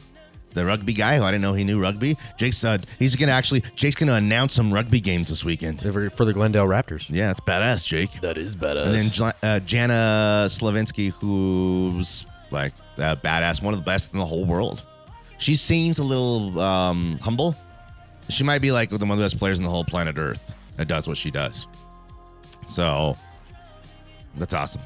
[0.54, 2.18] the rugby guy who I didn't know he knew rugby.
[2.38, 5.82] Jake's uh, he's gonna actually Jake's gonna announce some rugby games this weekend.
[5.82, 7.10] For for the Glendale Raptors.
[7.10, 8.12] Yeah, it's badass, Jake.
[8.22, 8.86] That is badass.
[8.86, 14.20] And then J- uh, Janna Slevinsky, who's like uh, badass, one of the best in
[14.20, 14.84] the whole world.
[15.42, 17.56] She seems a little um, humble.
[18.30, 20.88] She might be like one of the best players in the whole planet Earth that
[20.88, 21.66] does what she does.
[22.68, 23.18] So
[24.38, 24.84] that's awesome.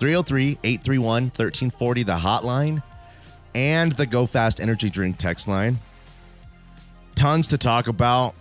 [0.00, 2.82] 303 831 1340, the hotline,
[3.54, 5.78] and the Go Fast Energy Drink text line.
[7.14, 8.34] Tons to talk about.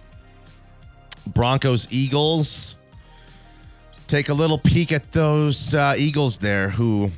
[1.28, 2.76] Broncos, Eagles.
[4.08, 7.12] Take a little peek at those uh, Eagles there who,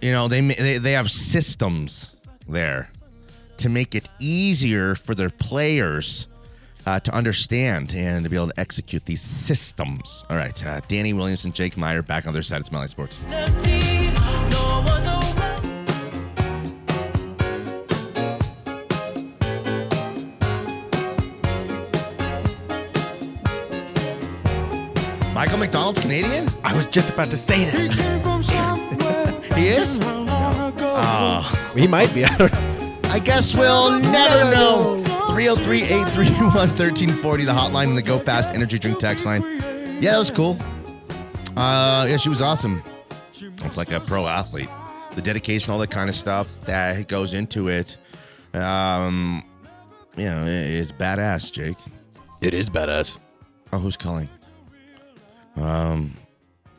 [0.00, 2.12] you know, they, they, they have systems
[2.50, 2.90] there
[3.58, 6.26] to make it easier for their players
[6.86, 10.24] uh, to understand and to be able to execute these systems.
[10.30, 12.60] All right, uh, Danny and Jake Meyer back on their side.
[12.60, 13.18] It's Mile High Sports.
[25.34, 26.48] Michael McDonald's Canadian?
[26.64, 28.20] I was just about to say that.
[29.56, 29.98] He is?
[31.02, 32.24] Oh, He might be.
[32.24, 33.00] I don't know.
[33.04, 35.02] I guess we'll never know.
[35.30, 39.42] 303 831 1340, the hotline and the Go Fast Energy Drink text line.
[40.00, 40.56] Yeah, that was cool.
[41.56, 42.82] Uh, yeah, she was awesome.
[43.64, 44.68] It's like a pro athlete.
[45.14, 47.96] The dedication, all that kind of stuff that goes into it.
[48.54, 49.42] Um,
[50.16, 51.78] you know, it's badass, Jake.
[52.42, 53.18] It is badass.
[53.72, 54.28] Oh, who's calling?
[55.56, 56.14] Um,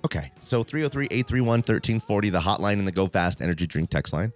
[0.06, 0.32] okay.
[0.40, 4.34] So 303 831 1340, the hotline and the Go Fast Energy Drink text line.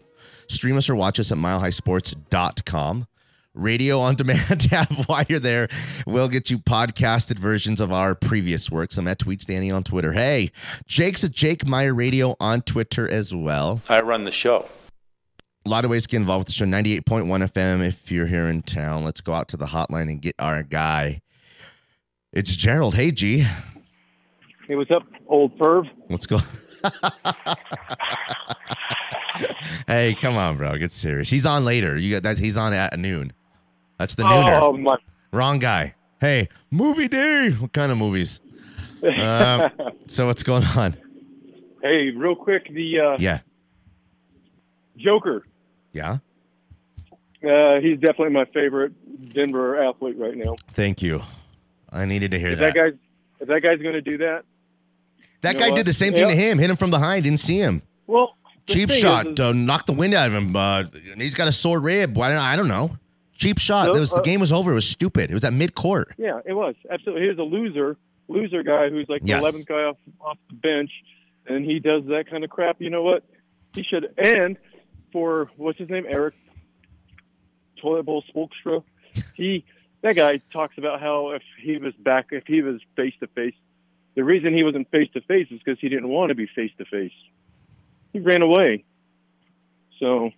[0.47, 3.07] Stream us or watch us at milehighsports.com.
[3.53, 5.69] Radio on demand tab while you're there.
[6.05, 8.97] We'll get you podcasted versions of our previous works.
[8.97, 10.11] I'm at Tweets Danny on Twitter.
[10.11, 10.51] Hey,
[10.85, 13.81] Jake's at Jake Meyer Radio on Twitter as well.
[13.87, 14.67] I run the show.
[15.65, 16.65] A lot of ways to get involved with the show.
[16.65, 19.03] 98.1 FM if you're here in town.
[19.03, 21.21] Let's go out to the hotline and get our guy.
[22.33, 22.95] It's Gerald.
[22.95, 23.47] Hey, G.
[24.67, 25.87] Hey, what's up, old perv?
[26.09, 26.39] Let's go.
[29.87, 30.77] hey, come on, bro.
[30.77, 31.29] Get serious.
[31.29, 31.97] He's on later.
[31.97, 32.39] You got that.
[32.39, 33.31] He's on at noon.
[33.97, 34.59] That's the nooner.
[34.61, 34.97] Oh my!
[35.31, 35.93] Wrong guy.
[36.19, 37.51] Hey, movie day.
[37.51, 38.41] What kind of movies?
[39.03, 39.69] Uh,
[40.07, 40.97] so what's going on?
[41.81, 43.39] Hey, real quick, the uh, Yeah.
[44.97, 45.45] Joker.
[45.93, 46.17] Yeah.
[47.43, 48.93] Uh, he's definitely my favorite
[49.33, 50.55] Denver athlete right now.
[50.71, 51.21] Thank you.
[51.91, 52.73] I needed to hear If that.
[52.73, 52.93] that guy's
[53.39, 54.43] if that guy's going to do that,
[55.41, 56.57] that you guy did the same thing to him.
[56.57, 57.23] Hit him from behind.
[57.23, 57.81] Didn't see him.
[58.07, 58.35] well,
[58.67, 59.27] Cheap shot.
[59.27, 60.55] is- is- uh, knocked the wind out of him.
[60.55, 60.85] Uh,
[61.17, 62.17] he's got a sore rib.
[62.17, 62.97] Why don't I don't know.
[63.35, 63.87] Cheap shot.
[63.87, 64.71] So, It was, the uh, game was over.
[64.71, 65.29] It was stupid.
[65.29, 66.15] It was at mid court.
[66.17, 67.23] yeah, it was absolutely.
[67.23, 69.35] He was a loser, loser guy who's like Yes.
[69.35, 70.89] the eleventh guy off off the bench,
[71.45, 72.77] and he does that kind of crap.
[72.81, 73.23] You know what?
[73.75, 74.07] He should.
[74.17, 74.57] And
[75.11, 76.33] for what's his name, Eric
[77.81, 78.83] Toilet Bowl Spoelstra,
[79.35, 79.65] he
[80.01, 83.53] that guy talks about how if he was back, if he was face to face,
[84.15, 86.71] the reason he wasn't face to face is because he didn't want to be face
[86.77, 87.13] to face.
[88.13, 88.83] He ran away.
[89.99, 90.31] So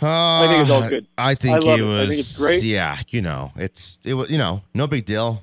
[0.00, 1.06] I think it's all ah, good.
[1.16, 1.82] I think I it it.
[1.82, 2.08] I was.
[2.10, 2.62] think it's great.
[2.62, 5.42] Yeah, you know, it's it was you know no big deal.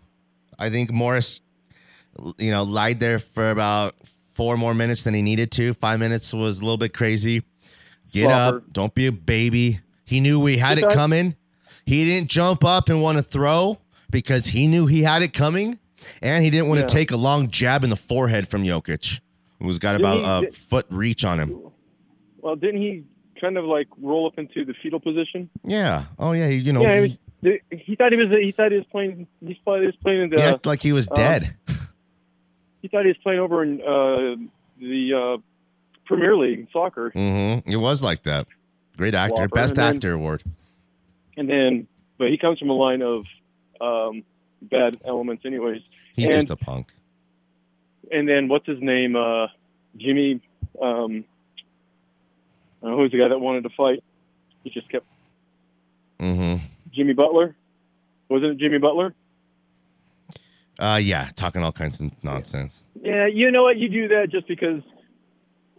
[0.60, 1.42] I think Morris,
[2.38, 3.96] you know, lied there for about
[4.34, 5.74] four more minutes than he needed to.
[5.74, 7.44] Five minutes was a little bit crazy.
[8.12, 8.58] Get Flopper.
[8.58, 9.80] up, don't be a baby.
[10.06, 11.36] He knew we had it coming.
[11.86, 13.80] He didn't jump up and want to throw
[14.12, 15.80] because he knew he had it coming,
[16.22, 16.88] and he didn't want Yeah.
[16.88, 19.20] to take a long jab in the forehead from Jokic,
[19.62, 21.60] who's got Didn't about he- a foot reach on him.
[22.42, 23.04] well, didn't he
[23.40, 25.50] kind of like roll up into the fetal position?
[25.66, 26.06] Yeah.
[26.20, 26.48] Oh yeah.
[26.48, 26.82] You know.
[26.82, 29.86] yeah, he- was, he thought he was he thought he was playing he thought he
[29.88, 31.56] was playing in the He acted like he was um, dead.
[32.82, 34.36] he thought he was playing over in uh,
[34.80, 35.38] the uh,
[36.06, 37.70] Premier League soccer, Mm-hmm.
[37.70, 38.48] It was like that.
[38.98, 40.44] Great actor, Whopper, best and then- actor award.
[41.38, 41.88] and then
[42.18, 43.24] but he comes from a line of
[43.80, 44.24] um,
[44.62, 45.82] bad elements, anyways.
[46.16, 46.92] He's and- just a punk.
[48.12, 49.16] And then what's his name?
[49.16, 49.48] Uh,
[49.98, 50.42] Jimmy.
[50.82, 51.24] Um,
[52.82, 54.04] who's the guy that wanted to fight?
[54.64, 55.06] He just kept
[56.20, 56.64] Mm-hmm.
[56.94, 57.56] Jimmy Butler.
[58.30, 59.14] Wasn't it Jimmy Butler?
[60.78, 62.84] Uh, yeah, talking all kinds of nonsense.
[63.02, 63.78] Yeah, you know what?
[63.78, 64.82] You do that just because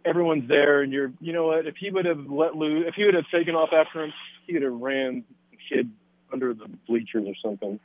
[0.04, 1.12] everyone's there, and you're.
[1.20, 1.66] You know what?
[1.66, 4.12] If he would have let loose, if he would have taken off after him,
[4.46, 5.24] he would have ran,
[5.68, 5.90] hid
[6.32, 7.78] under the bleachers or something.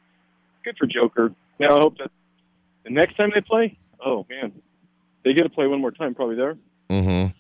[0.68, 1.34] Good for Joker.
[1.60, 2.12] Now I hope that
[2.84, 4.52] the next time they play, oh man,
[5.24, 6.58] they get to play one more time, probably there.
[6.90, 7.34] Mm-hmm.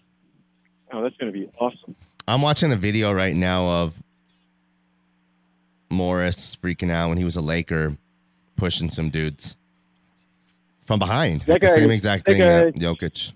[0.93, 1.93] Oh, that's going to be awesome.
[2.25, 4.01] I'm watching a video right now of
[5.89, 7.97] Morris freaking out when he was a Laker,
[8.55, 9.57] pushing some dudes
[10.79, 11.41] from behind.
[11.47, 13.33] That the same exact thing guy- that Jokic.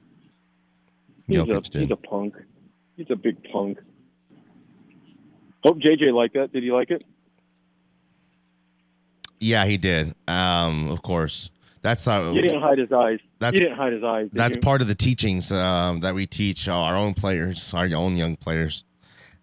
[1.27, 1.81] He's a Jokic did.
[1.81, 2.35] he's a punk.
[2.95, 3.77] He's a big punk.
[5.65, 6.53] Hope JJ liked that.
[6.53, 7.03] Did he like it?
[9.41, 10.15] Yeah, he did.
[10.27, 11.49] Um, of course.
[11.81, 13.19] That's uh, He didn't hide his eyes.
[13.39, 14.29] That's- he didn't hide his eyes.
[14.31, 14.61] That's you?
[14.61, 18.85] part of the teachings um, that we teach our own players, our own young players.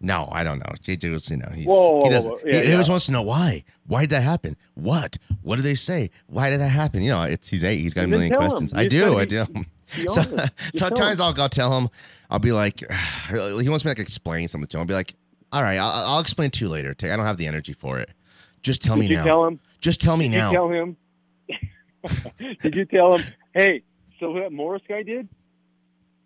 [0.00, 0.72] No, I don't know.
[0.80, 2.30] JJ was, you know, he's, Whoa, he whoa, doesn't.
[2.30, 2.38] whoa.
[2.44, 2.72] he, Yeah, he yeah.
[2.74, 3.64] always wants to know why.
[3.88, 4.56] Why did that happen?
[4.74, 5.18] What?
[5.42, 6.10] What did they say?
[6.28, 7.02] Why did that happen?
[7.02, 7.80] You know, it's he's eight.
[7.80, 8.72] He's got a million questions.
[8.72, 9.18] I do.
[9.18, 9.44] I do.
[9.90, 10.20] So.
[10.20, 11.18] You sometimes.
[11.18, 11.88] I'll go tell him.
[12.28, 12.80] I'll be like,
[13.30, 14.80] he wants me to like explain something to him.
[14.82, 15.14] I'll be like,
[15.50, 16.94] all right, I'll, I'll explain to you later.
[17.02, 18.10] I don't have the energy for it.
[18.62, 19.24] Just tell Did me you now.
[19.24, 19.58] tell him?
[19.80, 20.50] Just tell me Did now.
[20.50, 20.96] you tell him?
[22.62, 23.26] did you tell him?
[23.54, 23.82] Hey,
[24.20, 25.28] so what that Morris guy did?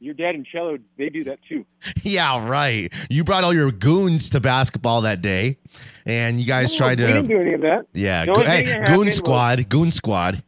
[0.00, 1.64] Your dad and Cello, they do that too.
[2.02, 2.92] Yeah, right.
[3.08, 5.58] You brought all your goons to basketball that day,
[6.04, 7.34] and you guys No, tried We didn't to.
[7.34, 7.86] do any of that.
[7.92, 10.42] Yeah, go, hey, goon squad, goon squad.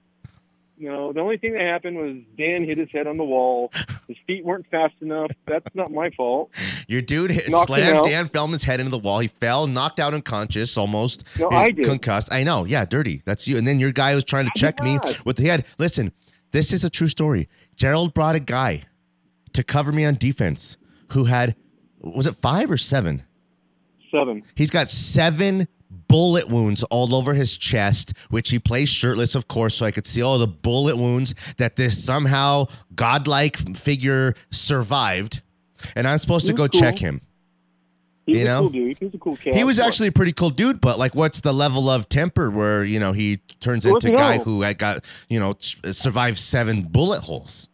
[0.84, 1.12] No.
[1.12, 3.72] The only thing that happened was Dan hit his head on the wall.
[4.06, 5.30] His feet weren't fast enough.
[5.46, 6.50] That's not my fault.
[6.86, 8.04] Your dude hit, Knocked slammed.
[8.04, 9.18] Dan Feldman's head into the wall.
[9.20, 11.24] He fell, knocked out unconscious, almost.
[11.38, 11.84] No, I did.
[11.84, 12.32] Concussed.
[12.32, 12.64] I know.
[12.64, 13.22] Yeah, dirty.
[13.24, 13.56] That's you.
[13.56, 15.64] And then your guy was trying to I check me with the head.
[15.78, 16.12] Listen,
[16.52, 17.48] this is a true story.
[17.76, 18.84] Gerald brought a guy
[19.54, 20.76] to cover me on defense
[21.12, 21.56] who had,
[22.00, 23.22] was it five or seven?
[24.10, 24.42] Seven.
[24.54, 25.66] He's got seven
[26.08, 30.06] bullet wounds all over his chest, which he plays shirtless, of course, so I could
[30.06, 35.42] see all the bullet wounds that this somehow godlike figure survived.
[35.94, 36.80] And I'm supposed to go cool.
[36.80, 37.20] check him.
[38.26, 38.60] He's You a know?
[38.60, 38.98] cool dude.
[38.98, 39.54] He's a cool cat.
[39.54, 42.82] He was actually a pretty cool dude, but like, what's the level of temper where
[42.82, 47.68] you know he turns into a guy who got you know survived seven bullet holes?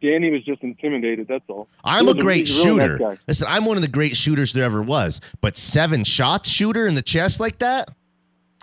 [0.00, 1.26] Danny was just intimidated.
[1.28, 1.68] That's all.
[1.84, 3.18] I'm a was great a real nice shooter.
[3.26, 6.94] Listen, I'm one of the great shooters there ever was, but seven shots shooter in
[6.94, 7.88] the chest like that,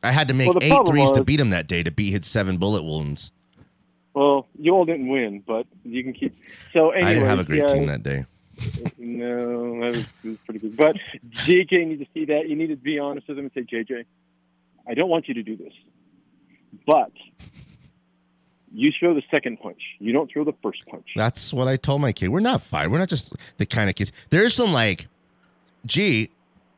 [0.04, 2.28] I had to make Well, eight threes to beat him that day to beat his
[2.28, 3.32] seven bullet wounds.
[4.14, 6.38] Well, you all didn't win, but you can keep.
[6.72, 8.26] So anyway, I didn't have a great yeah, team that day.
[8.98, 10.78] No, that was, it was pretty good.
[10.78, 10.96] But
[11.46, 12.48] JJ you need to see that.
[12.48, 14.06] You need to be honest with him and say, JJ,
[14.88, 15.74] I don't want you to do this,
[16.86, 17.12] but
[18.74, 19.82] you throw the second punch.
[20.00, 21.08] You don't throw the first punch.
[21.16, 22.30] That's what I told my kid.
[22.30, 22.92] We're not fighting.
[22.92, 24.12] We're not just the kind of kids.
[24.30, 25.08] There's some like,
[25.86, 26.32] gee,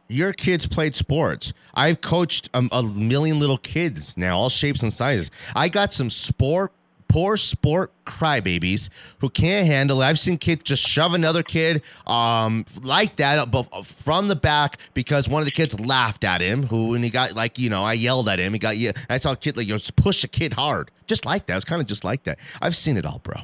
[0.08, 1.53] your kids played sports.
[1.73, 5.31] I've coached a, a million little kids now, all shapes and sizes.
[5.55, 6.71] I got some sport,
[7.08, 8.89] poor sport crybabies
[9.20, 10.06] who can't handle it.
[10.06, 15.30] I've seen kids just shove another kid um, like that above, from the back because
[15.30, 16.63] one of the kids laughed at him.
[16.68, 18.54] Who and he got like you know I yelled at him.
[18.54, 18.91] He got yeah.
[19.10, 21.56] I saw a kid like you know, push a kid hard, just like that.
[21.56, 22.39] It's kind of just like that.
[22.62, 23.41] I've seen it all, bro.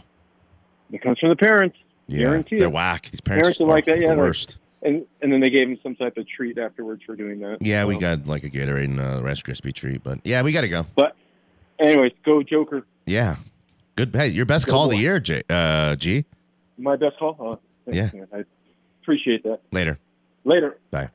[0.92, 1.78] It comes from the parents.
[2.08, 2.74] Yeah, Guarantee they're it.
[2.74, 3.10] whack.
[3.10, 4.00] These parents, Parents are like that.
[4.02, 4.58] Yeah, they're- worst.
[4.84, 7.60] And and then they gave him some type of treat afterwards for doing that.
[7.62, 10.62] Yeah, we got like a Gatorade and a Rice Krispie treat, but yeah, we got
[10.62, 10.88] to go.
[10.96, 11.16] But
[11.80, 12.84] anyways, go Joker.
[13.06, 13.36] Yeah,
[13.96, 14.16] good.
[14.16, 15.44] Hey, your best Go call of the year, J.
[15.50, 16.26] Uh, G.
[16.78, 17.36] My best call.
[17.40, 18.20] Oh, thanks, Yeah.
[18.20, 18.28] man.
[18.34, 18.44] I
[19.02, 19.60] appreciate that.
[19.72, 20.00] Later.
[20.44, 20.78] Later.
[20.90, 21.10] Bye.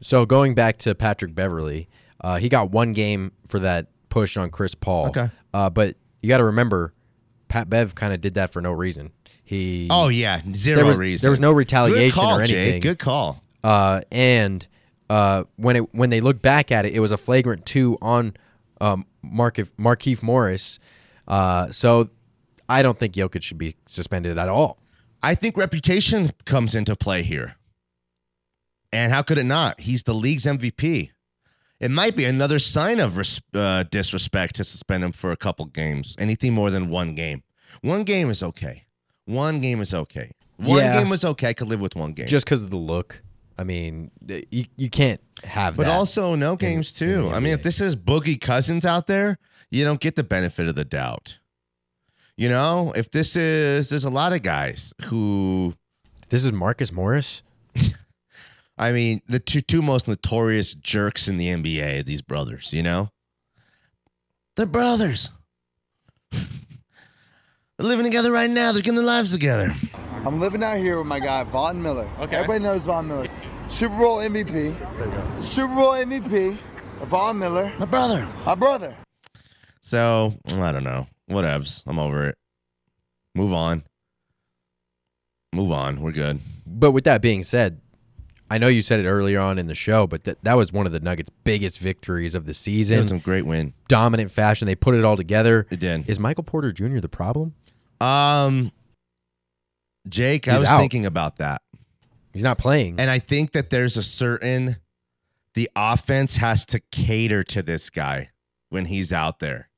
[0.00, 1.88] So going back to Patrick Beverley,
[2.20, 5.08] uh, he got one game for that push on Chris Paul.
[5.08, 5.30] Okay.
[5.52, 6.92] Uh, but you got to remember,
[7.48, 9.12] Pat Bev kind of did that for no reason.
[9.44, 11.24] He Oh yeah, zero there was, reason.
[11.24, 12.62] There was no Good retaliation call, or Jay.
[12.62, 12.80] anything.
[12.80, 13.42] Good call.
[13.62, 14.66] Uh, and
[15.08, 18.34] uh, when it when they look back at it, it was a flagrant two on
[18.80, 20.80] um, Markif, Markeith Morris.
[21.26, 22.08] Uh, so
[22.68, 24.78] I don't think Jokic should be suspended at all.
[25.22, 27.56] I think reputation comes into play here.
[28.92, 29.80] And how could it not?
[29.80, 31.10] He's the league's MVP.
[31.80, 35.66] It might be another sign of res- uh, disrespect to suspend him for a couple
[35.66, 36.14] games.
[36.18, 37.42] Anything more than one game.
[37.82, 38.84] One game is okay.
[39.26, 40.32] One game is okay.
[40.56, 40.98] One Yeah.
[40.98, 41.48] game was okay.
[41.48, 42.28] I could live with one game.
[42.28, 43.22] Just because of the look.
[43.58, 44.10] I mean,
[44.50, 45.92] you, you can't have But that.
[45.92, 47.28] also no games too.
[47.28, 49.38] in I mean, if this is Boogie Cousins out there,
[49.70, 51.38] you don't get the benefit of the doubt.
[52.36, 55.74] You know, if this is, there's a lot of guys who,
[56.28, 57.42] this is Marcus Morris.
[58.78, 62.74] I mean, the two, two most notorious jerks in the NBA, these brothers.
[62.74, 63.10] You know,
[64.56, 65.30] they're brothers.
[67.78, 68.72] They're living together right now.
[68.72, 69.74] They're getting their lives together.
[70.24, 72.10] I'm living out here with my guy Von Miller.
[72.20, 72.36] Okay.
[72.36, 73.28] Everybody knows Von Miller.
[73.68, 75.42] Super Bowl MVP.
[75.42, 76.56] Super Bowl MVP.
[77.04, 77.70] Von Miller.
[77.78, 78.26] My brother.
[78.46, 78.96] My brother.
[79.86, 81.06] So I don't know.
[81.30, 81.84] Whatevs.
[81.86, 82.38] I'm over it.
[83.36, 83.84] Move on.
[85.54, 86.00] Move on.
[86.00, 86.40] We're good.
[86.66, 87.80] But with that being said,
[88.50, 90.86] I know you said it earlier on in the show, but that that was one
[90.86, 93.00] of the Nuggets' biggest victories of the It season.
[93.00, 93.74] was a great win.
[93.86, 94.66] Dominant fashion.
[94.66, 95.68] They put it all together.
[95.70, 96.08] It did.
[96.10, 96.98] Is Michael Porter Jr.
[96.98, 97.54] the problem?
[98.00, 98.72] Um,
[100.08, 100.78] Jake, I He's was out.
[100.80, 101.62] thinking about that,
[102.32, 102.98] He's not playing.
[102.98, 104.78] and I think that there's a certain
[105.54, 108.30] the offense has to cater to this guy
[108.68, 109.68] when he's out there.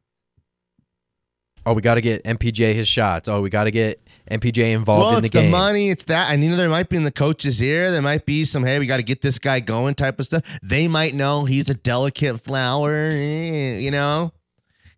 [1.69, 3.29] Oh, we got to get MPJ his shots.
[3.29, 4.01] Oh, we got to get
[4.31, 5.45] MPJ involved well, in the game.
[5.45, 7.91] it's the, money, it's that, and you know there might be in the coach's ear.
[7.91, 10.43] There might be some hey, we got to get this guy going type of stuff.
[10.63, 14.33] They might know he's a delicate flower, eh, you know.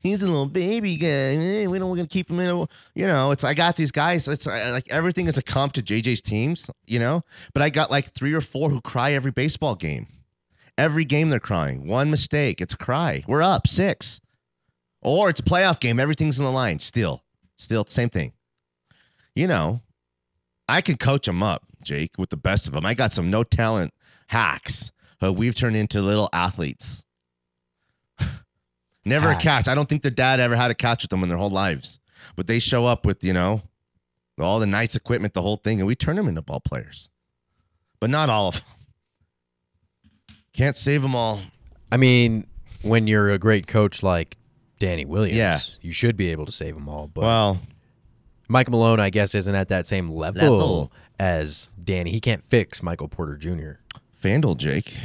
[0.03, 1.07] He's a little baby guy.
[1.07, 1.91] eh, We don't.
[1.91, 2.49] We're gonna keep him in.
[2.49, 2.61] A,
[2.95, 3.45] you know, it's.
[3.45, 4.27] I got these guys.
[4.27, 6.71] It's like everything is a comp to JJ's teams.
[6.87, 10.07] You know, but I got like three or four who cry every baseball game.
[10.79, 11.87] Every game they're crying.
[11.87, 13.23] One mistake, it's a cry.
[13.29, 14.23] We're up six,
[15.03, 15.99] or it's a playoff game.
[16.01, 16.79] Everything's in the line.
[16.79, 17.23] Still,
[17.57, 18.33] still same thing.
[19.35, 19.81] You know,
[20.69, 22.85] I can coach them up, Jake, with the best of them.
[22.85, 23.93] I got some no talent
[24.29, 27.05] hacks who we've turned into little athletes.
[29.05, 29.45] Never Hacks.
[29.45, 29.69] a catch.
[29.69, 31.99] I don't think their dad ever had a catch with them in their whole lives.
[32.37, 33.63] But they show up with, you know,
[34.39, 37.09] all the nice equipment, the whole thing, and we turn them into ball players.
[37.99, 38.65] But not all of them.
[40.53, 41.41] Can't save them all.
[41.93, 42.47] I mean,
[42.83, 44.37] when you're a great coach like
[44.81, 45.37] Danny Williams.
[45.37, 45.61] Yeah.
[45.81, 47.07] You should be able to save them all.
[47.07, 47.61] But Well,
[48.49, 50.93] Michael Malone, I guess, isn't at that same level, Level.
[51.21, 52.11] as Danny.
[52.11, 53.75] He can't fix Michael Porter Jr.
[54.21, 54.97] FanDuel, Jake.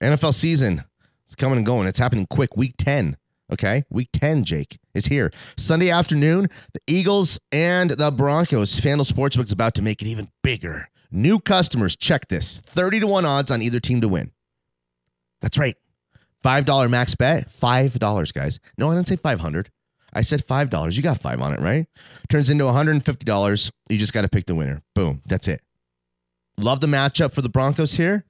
[0.00, 0.84] NFL season.
[1.26, 1.86] It's coming and going.
[1.86, 2.56] It's happening quick.
[2.56, 3.16] Week 10.
[3.52, 3.84] Okay.
[3.90, 5.30] Week 10, Jake, is here.
[5.56, 8.80] Sunday afternoon, the Eagles and the Broncos.
[8.80, 10.88] FanDuel Sportsbook is about to make it even bigger.
[11.10, 14.32] New customers, check this 30 to 1 odds on either team to win.
[15.42, 15.76] That's right.
[16.44, 17.48] $5 max bet.
[17.50, 18.60] $5, guys.
[18.76, 19.70] No, I didn't say 500
[20.14, 20.96] I said $5.
[20.96, 21.86] You got 5 on it, right?
[22.28, 23.70] Turns into $150.
[23.88, 24.82] You just got to pick the winner.
[24.94, 25.22] Boom.
[25.26, 25.60] That's it.
[26.56, 28.24] Love the matchup for the Broncos here.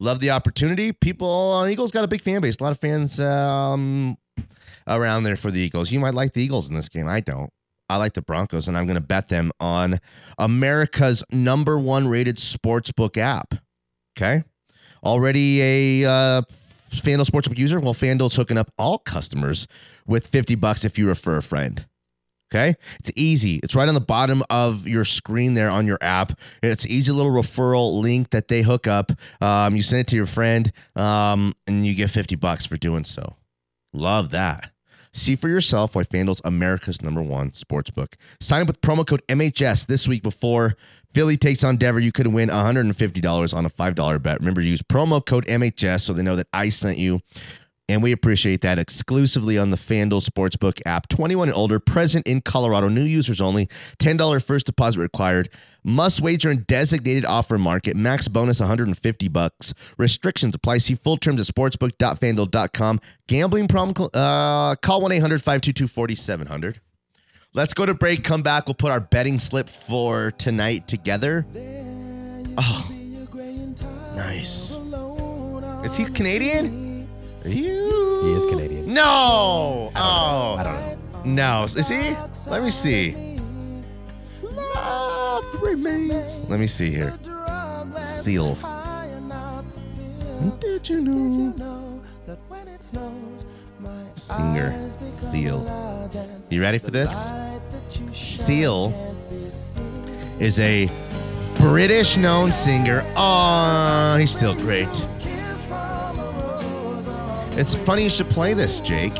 [0.00, 0.92] Love the opportunity.
[0.92, 2.56] People on Eagles got a big fan base.
[2.58, 4.16] A lot of fans um,
[4.88, 5.92] around there for the Eagles.
[5.92, 7.06] You might like the Eagles in this game.
[7.06, 7.52] I don't.
[7.88, 10.00] I like the Broncos, and I'm going to bet them on
[10.38, 13.54] America's number one rated sportsbook app.
[14.16, 14.44] Okay.
[15.02, 16.42] Already a uh,
[16.90, 17.80] FanDuel Sportsbook user?
[17.80, 19.66] Well, FanDuel's hooking up all customers
[20.06, 21.86] with 50 bucks if you refer a friend.
[22.52, 22.74] Okay.
[22.98, 23.60] It's easy.
[23.62, 26.32] It's right on the bottom of your screen there on your app.
[26.62, 29.12] It's easy little referral link that they hook up.
[29.40, 33.04] Um, you send it to your friend um, and you get 50 bucks for doing
[33.04, 33.36] so.
[33.92, 34.72] Love that.
[35.12, 38.14] See for yourself why FanDuel's America's number one sportsbook.
[38.40, 40.76] Sign up with promo code MHS this week before
[41.12, 41.98] Philly takes on Denver.
[41.98, 44.38] You could win $150 on a $5 bet.
[44.38, 47.20] Remember, to use promo code MHS so they know that I sent you.
[47.90, 51.08] And we appreciate that exclusively on the FanDuel Sportsbook app.
[51.08, 53.68] 21 and older, present in Colorado, new users only.
[53.98, 55.48] $10 first deposit required.
[55.82, 57.96] Must wager in designated offer market.
[57.96, 59.74] Max bonus 150 bucks.
[59.98, 60.78] Restrictions apply.
[60.78, 63.00] See full terms at sportsbook.fanduel.com.
[63.26, 64.08] Gambling problem?
[64.14, 66.76] Uh, call 1-800-522-4700.
[67.54, 68.22] Let's go to break.
[68.22, 68.66] Come back.
[68.66, 71.44] We'll put our betting slip for tonight together.
[72.56, 72.88] Oh,
[74.14, 74.76] nice.
[75.84, 76.89] Is he Canadian?
[77.44, 78.20] You.
[78.22, 78.92] He is Canadian.
[78.92, 79.90] No.
[79.96, 80.56] Oh.
[80.58, 81.60] I don't know.
[81.60, 81.64] No.
[81.64, 82.14] Is he?
[82.48, 83.38] Let me see.
[84.42, 86.38] Love remains.
[86.48, 87.18] Let me see here.
[88.00, 88.56] Seal.
[90.60, 92.02] Did you know?
[94.14, 94.88] Singer.
[95.12, 96.10] Seal.
[96.50, 97.30] You ready for this?
[98.12, 98.92] Seal
[100.38, 100.90] is a
[101.56, 103.04] British known singer.
[103.16, 104.88] Oh, he's still great.
[107.60, 109.14] It's funny you should play this, Jake.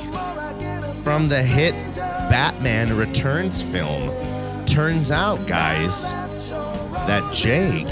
[1.05, 4.11] From the hit Batman Returns film.
[4.64, 6.11] Turns out, guys,
[7.07, 7.85] that Jake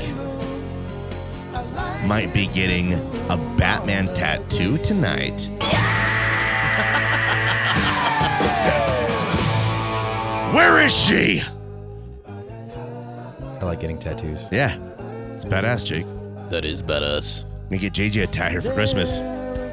[2.07, 2.95] might be getting
[3.29, 5.51] a Batman tattoo tonight.
[10.55, 11.43] Where is she?
[12.27, 14.39] I like getting tattoos.
[14.51, 14.79] Yeah,
[15.35, 16.07] it's badass, Jake.
[16.49, 17.45] That is badass.
[17.69, 19.21] Gonna get JJ a tie here for Christmas.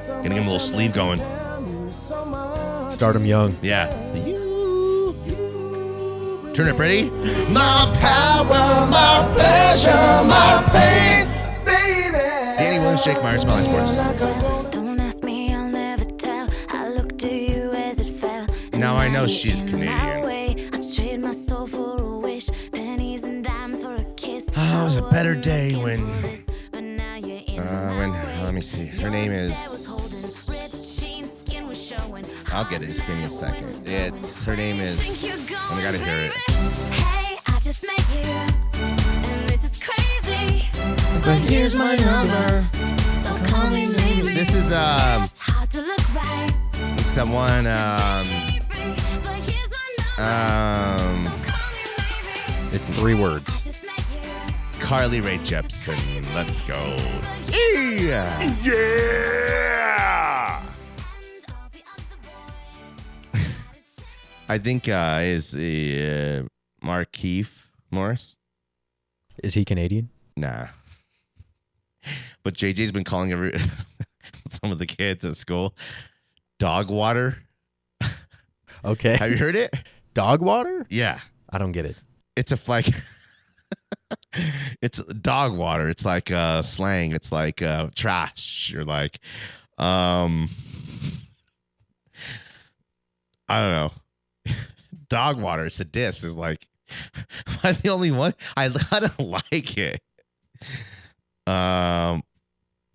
[0.08, 1.20] Gonna give him a little sleeve going.
[1.92, 3.56] Start him young.
[3.62, 3.88] Yeah.
[6.54, 7.10] Turn it pretty.
[7.50, 11.28] My power, my pleasure, my pain,
[11.66, 12.18] baby.
[12.58, 14.72] Danny Williams, Jake Myers, Mile High Sports.
[14.72, 16.48] Don't ask me, I'll never tell.
[16.70, 18.48] I looked to you as it fell.
[18.74, 20.24] Now I know she's in Canadian.
[20.24, 20.56] way.
[20.72, 24.46] I trade my soul for a wish, pennies and dimes for a kiss.
[24.56, 26.42] Oh, it was a I better day when- for this,
[26.72, 28.14] but now you're in Uh, when?
[28.46, 28.86] Let me see.
[28.88, 29.85] Her name is.
[32.56, 32.86] I'll get it.
[32.86, 33.86] Just give me a second.
[33.86, 35.26] It's her name is.
[35.26, 36.32] I gotta hear it.
[36.32, 38.32] Hey, I just met you,
[38.82, 40.70] and this is crazy.
[41.26, 42.66] But here's my number.
[43.24, 44.34] So call me maybe.
[44.34, 45.24] This is um.
[45.24, 46.50] It's hard to look right,
[46.98, 48.26] It's that one um
[49.22, 50.24] but here's my number.
[50.24, 51.26] um.
[51.44, 52.76] Call me maybe.
[52.78, 53.50] It's three words.
[53.50, 54.80] I just met you.
[54.80, 56.00] Carly Rae Jepsen.
[56.34, 56.96] Let's go.
[57.52, 58.54] Yeah.
[58.64, 60.45] Yeah.
[64.48, 66.44] I think uh, is uh,
[66.84, 68.36] Markieff Morris.
[69.44, 70.10] Is he Canadian?
[70.38, 70.68] Nah.
[72.44, 73.58] But JJ's been calling every
[74.50, 75.76] some of the kids at school
[76.60, 77.40] dog water.
[78.84, 79.18] Okay.
[79.18, 79.74] Have you heard it?
[80.14, 80.86] Dog water?
[80.92, 81.20] Yeah.
[81.50, 81.96] I don't get it.
[82.36, 82.86] It's a like
[84.80, 85.90] it's dog water.
[85.90, 87.12] It's like uh slang.
[87.12, 88.70] It's like uh trash.
[88.72, 89.18] You're like
[89.80, 90.50] um
[93.50, 93.92] I don't know.
[95.10, 96.68] Dog water, it's a diss is like
[97.64, 98.34] I'm the only one.
[98.56, 100.02] I kind of like it.
[101.48, 102.24] Um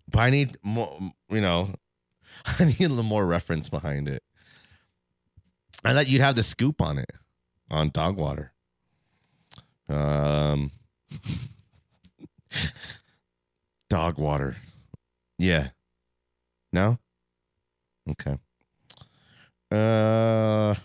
[0.09, 1.73] but I need more you know
[2.45, 4.23] I need a little more reference behind it.
[5.83, 7.11] I thought you'd have the scoop on it
[7.69, 8.53] on dog water.
[9.89, 10.71] Um,
[13.89, 14.57] dog water.
[15.37, 15.69] Yeah.
[16.71, 16.97] No.
[18.09, 18.37] Okay.
[19.71, 20.75] Uh,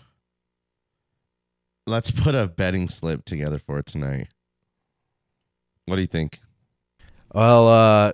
[1.87, 4.27] let's put a betting slip together for tonight.
[5.85, 6.41] What do you think?
[7.33, 8.11] Well, uh,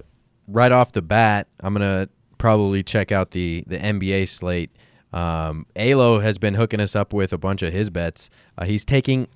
[0.47, 2.07] right off the bat, I'm gonna
[2.37, 4.71] probably check out the the NBA slate.
[5.11, 8.29] Um, Alo has been hooking us up with a bunch of his bets.
[8.57, 9.27] Uh, he's taking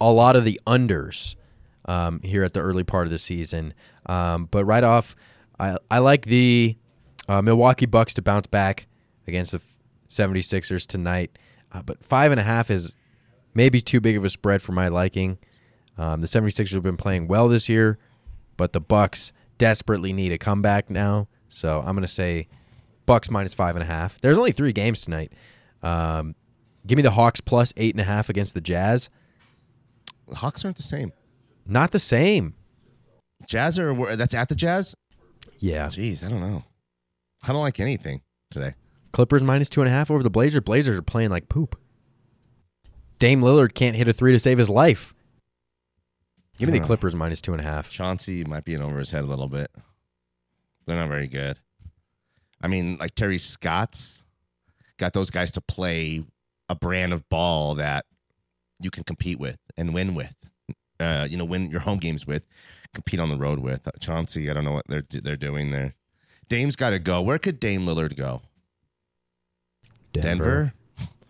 [0.00, 1.34] a lot of the unders
[1.86, 3.74] um, here at the early part of the season.
[4.06, 5.16] Um, but right off,
[5.58, 6.76] I I like the
[7.28, 8.86] uh, Milwaukee Bucks to bounce back
[9.26, 9.60] against the
[10.08, 11.38] 76ers tonight.
[11.70, 12.96] Uh, but five and a half is
[13.54, 15.38] maybe too big of a spread for my liking.
[15.98, 17.98] Um, the 76ers have been playing well this year,
[18.56, 21.28] but the Bucks desperately need a comeback now.
[21.48, 22.48] So I'm going to say
[23.06, 24.20] Bucks minus five and a half.
[24.20, 25.32] There's only three games tonight.
[25.82, 26.34] Um,
[26.86, 29.10] give me the Hawks plus eight and a half against the Jazz.
[30.28, 31.12] The Hawks aren't the same.
[31.66, 32.54] Not the same.
[33.46, 34.94] Jazz are that's at the Jazz.
[35.58, 35.86] Yeah.
[35.86, 36.64] Jeez, I don't know.
[37.42, 38.74] I don't like anything today.
[39.12, 40.62] Clippers minus two and a half over the Blazers.
[40.62, 41.78] Blazers are playing like poop.
[43.22, 45.14] Dame Lillard can't hit a three to save his life.
[46.58, 46.84] Give me the.
[46.84, 47.88] Clippers minus two and a half.
[47.88, 49.70] Chauncey might be in over his head a little bit.
[50.84, 51.56] They're not very good.
[52.60, 54.24] I mean, like Terry Stotts
[54.96, 56.24] got those guys to play
[56.68, 58.06] a brand of ball that
[58.80, 60.34] you can compete with and win with.
[60.98, 62.42] Uh, you know, win your home games with,
[62.92, 63.86] compete on the road with.
[63.86, 65.94] Uh, Chauncey, I don't know what they're they're doing there.
[66.48, 67.22] Dame's got to go.
[67.22, 68.42] Where could Dame Lillard go?
[70.12, 70.74] Denver.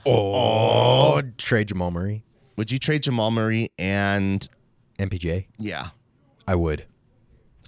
[0.04, 2.24] Oh, trade Jamal Murray.
[2.56, 4.46] Would you trade Jamal Murray and
[4.98, 5.46] MPJ?
[5.58, 5.90] yeah,
[6.46, 6.84] I would.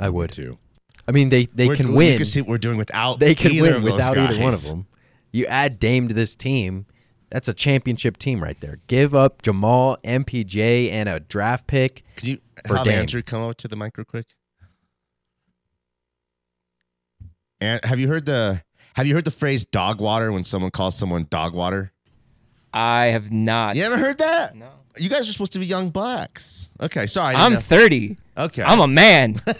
[0.00, 0.32] I would.
[0.32, 0.58] too.
[1.06, 2.16] I mean, they they We're- can you win.
[2.16, 3.18] can see what we're doing without.
[3.20, 4.68] they can either win of those without either one of guys.
[4.68, 4.86] them.
[5.32, 6.86] You add Dame to this team,
[7.30, 8.78] that's a championship team right there.
[8.86, 12.02] Give up Jamal, MPJ, and a draft pick.
[12.16, 13.00] Can you for have Dame.
[13.00, 14.26] Andrew come over to the mic real quick?
[17.60, 18.62] And have you heard the
[18.94, 21.92] have you heard the phrase dog water when someone calls someone dog water?
[22.74, 23.76] I have not.
[23.76, 24.54] You ever heard that?
[24.56, 24.68] No.
[24.98, 26.68] You guys are supposed to be young blacks.
[26.80, 27.36] Okay, sorry.
[27.36, 28.16] I I'm didn't 30.
[28.38, 28.62] okay.
[28.64, 29.36] I'm a man.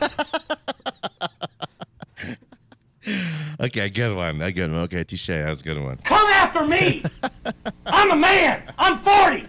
[3.61, 4.41] okay, good one.
[4.41, 4.81] A good one.
[4.83, 5.27] Okay, touche.
[5.29, 5.99] That was a good one.
[5.99, 7.05] Come after me.
[7.87, 8.63] I'm a man.
[8.79, 9.47] I'm 40.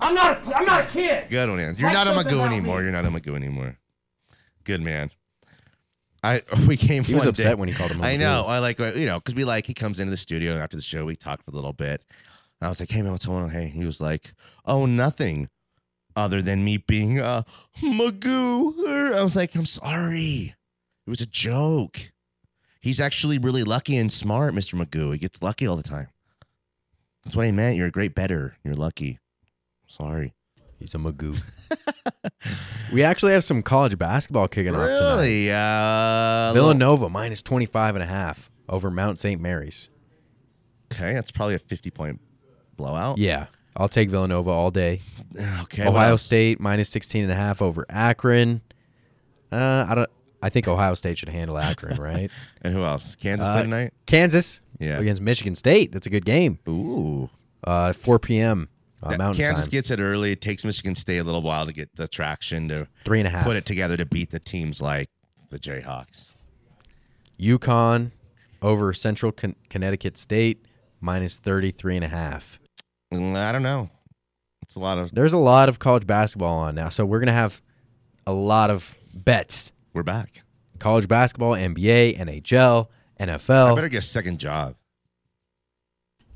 [0.00, 0.46] I'm not.
[0.46, 1.28] A, I'm not a kid.
[1.30, 1.80] Good one, Andrew.
[1.80, 2.78] You're Write not a something Magoo anymore.
[2.78, 2.82] me.
[2.84, 3.76] You're not a Magoo anymore.
[4.64, 5.10] Good man.
[6.22, 7.02] I we came.
[7.02, 8.18] He was upset day- when he called him a I Magoo.
[8.20, 8.44] know.
[8.46, 10.82] I like you know because we like he comes into the studio and after the
[10.82, 12.04] show we talked for a little bit.
[12.64, 13.50] I was like, hey man, what's going on?
[13.50, 14.34] Hey, he was like,
[14.64, 15.48] oh nothing,
[16.16, 17.44] other than me being a
[17.82, 19.14] Magoo.
[19.14, 20.54] I was like, I'm sorry.
[21.06, 22.12] It was a joke.
[22.80, 24.74] He's actually really lucky and smart, Mr.
[24.74, 25.12] Magoo.
[25.12, 26.08] He gets lucky all the time.
[27.24, 27.76] That's what I meant.
[27.76, 28.56] You're a great better.
[28.64, 29.18] You're lucky.
[29.86, 30.34] Sorry.
[30.78, 31.40] He's a Magoo.
[32.92, 35.16] we actually have some college basketball kicking off tonight.
[35.16, 35.52] Really?
[35.52, 39.40] Uh, Villanova minus 25 and a half over Mount St.
[39.40, 39.88] Mary's.
[40.92, 42.20] Okay, that's probably a 50 point
[42.82, 43.18] blowout.
[43.18, 43.46] Yeah.
[43.76, 45.00] I'll take Villanova all day.
[45.62, 45.86] Okay.
[45.86, 46.16] Ohio?
[46.16, 48.60] State minus 16 and a half over Akron.
[49.50, 50.10] Uh, I don't
[50.42, 52.30] I think Ohio State should handle Akron, right?
[52.62, 53.14] And who else?
[53.14, 53.94] Kansas Uh, play tonight?
[54.06, 54.98] Kansas Yeah.
[54.98, 55.92] against Michigan State.
[55.92, 56.58] That's a good game.
[56.68, 57.30] Ooh.
[57.64, 58.68] Uh, 4 p.m.
[59.02, 59.70] Uh, Mountain Kansas time.
[59.70, 60.32] gets it early.
[60.32, 63.30] It takes Michigan State a little while to get the traction to Three and a
[63.30, 63.44] half.
[63.44, 65.08] put it together to beat the teams like
[65.50, 66.34] the Jayhawks.
[67.40, 68.10] UConn
[68.60, 70.64] over Central Con- Connecticut State
[71.00, 72.58] minus 33 and a half.
[73.12, 73.90] Mm, I don't know.
[74.62, 75.14] It's a lot of.
[75.14, 77.60] There's a lot of college basketball on now, so we're going to have
[78.26, 79.72] a lot of bets.
[79.92, 80.42] We're back.
[80.78, 82.88] College basketball, NBA, NHL,
[83.20, 83.72] NFL.
[83.72, 84.74] I better get a second job.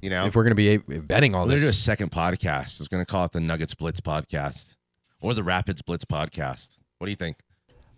[0.03, 1.61] You know, if we're going to be betting all this.
[1.61, 2.79] gonna do a second podcast.
[2.79, 4.77] I was going to call it the Nuggets Blitz podcast
[5.21, 6.77] or the Rapids Blitz podcast.
[6.99, 7.39] What do you think?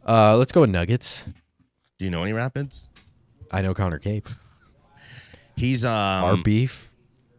[0.07, 1.25] Uh, let's go with Nuggets.
[1.99, 2.89] Do you know any Rapids?
[3.51, 4.29] I know Connor Cape.
[5.57, 6.88] He's um Our beef.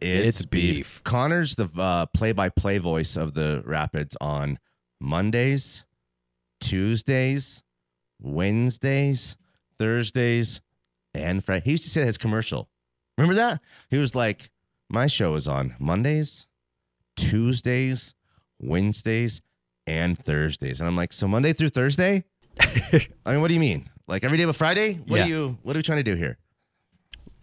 [0.01, 0.75] It's, It's beef.
[0.75, 1.03] beef.
[1.03, 4.59] Connor's the uh, play-by-play voice of the Rapids on
[5.01, 5.83] Mondays,
[6.61, 7.63] Tuesdays,
[8.21, 9.37] Wednesdays,
[9.77, 10.61] Thursdays,
[11.13, 11.63] and Friday.
[11.65, 12.69] He used to say his commercial.
[13.17, 13.61] Remember that?
[13.89, 14.51] He was like,
[14.89, 16.47] "My show is on Mondays,
[17.15, 18.15] Tuesdays,
[18.59, 19.41] Wednesdays,
[19.87, 22.23] and Thursdays." And I'm like, "So Monday through Thursday?"
[22.59, 23.89] I mean, what do you mean?
[24.07, 24.93] Like every day but Friday?
[25.07, 25.25] What Yeah.
[25.25, 25.57] are you?
[25.63, 26.37] What are we trying to do here?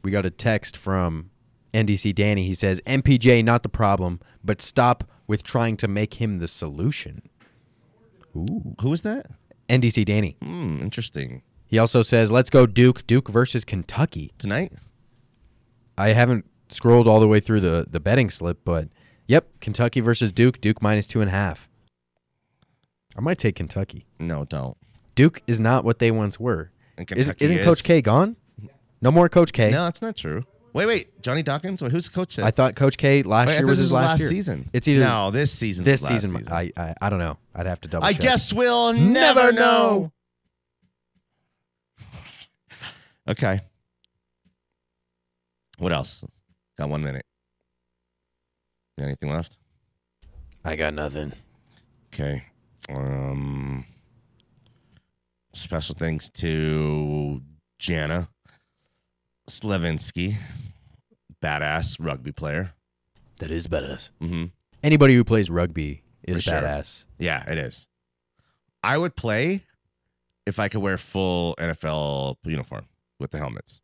[0.03, 1.31] We got a text from
[1.77, 2.45] NDC Danny.
[2.47, 7.23] He says, MPJ, not the problem, but stop with trying to make him the solution.
[8.35, 8.75] Ooh.
[8.81, 9.27] Who is that?
[9.69, 10.37] NDC Danny.
[10.43, 11.43] Hmm, interesting.
[11.67, 13.07] He also says, let's go Duke.
[13.07, 14.33] Duke versus Kentucky.
[14.39, 14.73] Tonight?
[15.99, 18.89] I haven't scrolled all the way through the, the betting slip, but
[19.27, 20.61] yep, Kentucky versus Duke.
[20.61, 21.69] Duke minus two and a half.
[23.17, 24.07] I might take Kentucky.
[24.19, 24.77] No, don't.
[25.15, 26.71] Duke is not what they once were.
[26.99, 27.65] And Is, isn't is.
[27.65, 28.37] Coach K gone?
[29.01, 29.71] No more Coach K.
[29.71, 30.45] No, that's not true.
[30.77, 31.81] Wait, wait, Johnny Dawkins.
[31.81, 32.39] Wait, who's the coach?
[32.39, 34.29] I thought Coach K last Wait, year was his last, last year.
[34.29, 34.69] season.
[34.75, 35.87] It's either No, this season.
[35.87, 36.53] This last season, season.
[36.53, 37.39] I, I I don't know.
[37.55, 38.05] I'd have to double.
[38.05, 38.21] I check.
[38.21, 40.13] guess we'll never know.
[43.27, 43.63] Okay.
[45.79, 46.23] What else?
[46.77, 47.25] Got one minute.
[48.99, 49.57] Got anything left?
[50.63, 51.33] I got nothing.
[52.13, 52.45] Okay.
[52.91, 53.87] Um.
[55.55, 57.41] Special thanks to
[57.81, 58.29] Janna
[59.49, 60.37] Slevinsky,
[61.43, 62.73] badass rugby player.
[63.39, 64.11] That is badass.
[64.23, 64.45] Mm-hmm.
[64.83, 66.55] Anybody who plays rugby is sure.
[66.55, 67.05] badass.
[67.19, 67.87] Yeah, it is.
[68.83, 69.65] I would play
[70.47, 72.87] if I could wear full NFL uniform
[73.19, 73.81] with the helmets.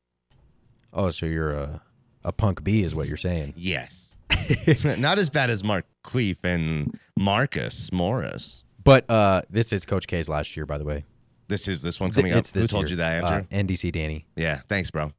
[0.92, 1.82] Oh, so you're a
[2.24, 3.54] a punk B, is what you're saying?
[3.56, 4.14] Yes.
[4.98, 8.64] Not as bad as Mark Queef and Marcus Morris.
[8.84, 11.04] But uh, this is Coach K's last year, by the way.
[11.48, 12.38] This is this one coming up.
[12.38, 12.90] it's Who this told year.
[12.90, 14.26] you that, Uh, NDC Danny.
[14.36, 15.12] yeah, thanks, bro.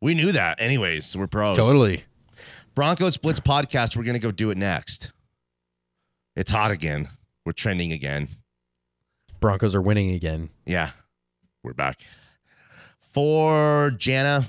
[0.00, 0.60] We knew that.
[0.60, 1.56] Anyways, we're pros.
[1.56, 2.04] Totally.
[2.74, 3.96] Broncos Blitz podcast.
[3.96, 5.12] We're gonna go do it next.
[6.36, 7.08] It's hot again.
[7.44, 8.28] We're trending again.
[9.40, 10.50] Broncos are winning again.
[10.66, 10.90] Yeah,
[11.62, 12.00] we're back.
[12.98, 14.44] For Janna,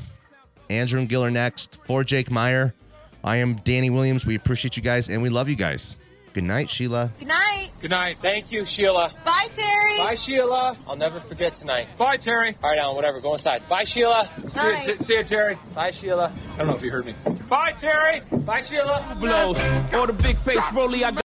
[0.69, 1.79] Andrew and Gill are next.
[1.83, 2.75] For Jake Meyer,
[3.23, 4.25] I am Danny Williams.
[4.25, 5.95] We appreciate you guys and we love you guys.
[6.39, 7.11] Good night, Sheila.
[7.19, 7.69] Good night.
[7.81, 8.17] Good night.
[8.19, 9.11] Thank you, Sheila.
[9.25, 9.97] Bye, Terry.
[9.97, 10.77] Bye, Sheila.
[10.87, 11.87] I'll never forget tonight.
[11.97, 12.55] Bye, Terry.
[12.63, 13.19] All right, Alan, whatever.
[13.19, 13.67] Go inside.
[13.67, 14.29] Bye, Sheila.
[14.55, 14.79] Bye.
[14.79, 15.57] See, you, see you, Terry.
[15.75, 16.31] Bye, Sheila.
[16.53, 17.13] I don't know if you heard me.
[17.49, 18.21] Bye, Terry.
[18.31, 19.17] Bye, Sheila.
[19.19, 19.59] blows.
[19.93, 21.17] Or the big face rolly, I got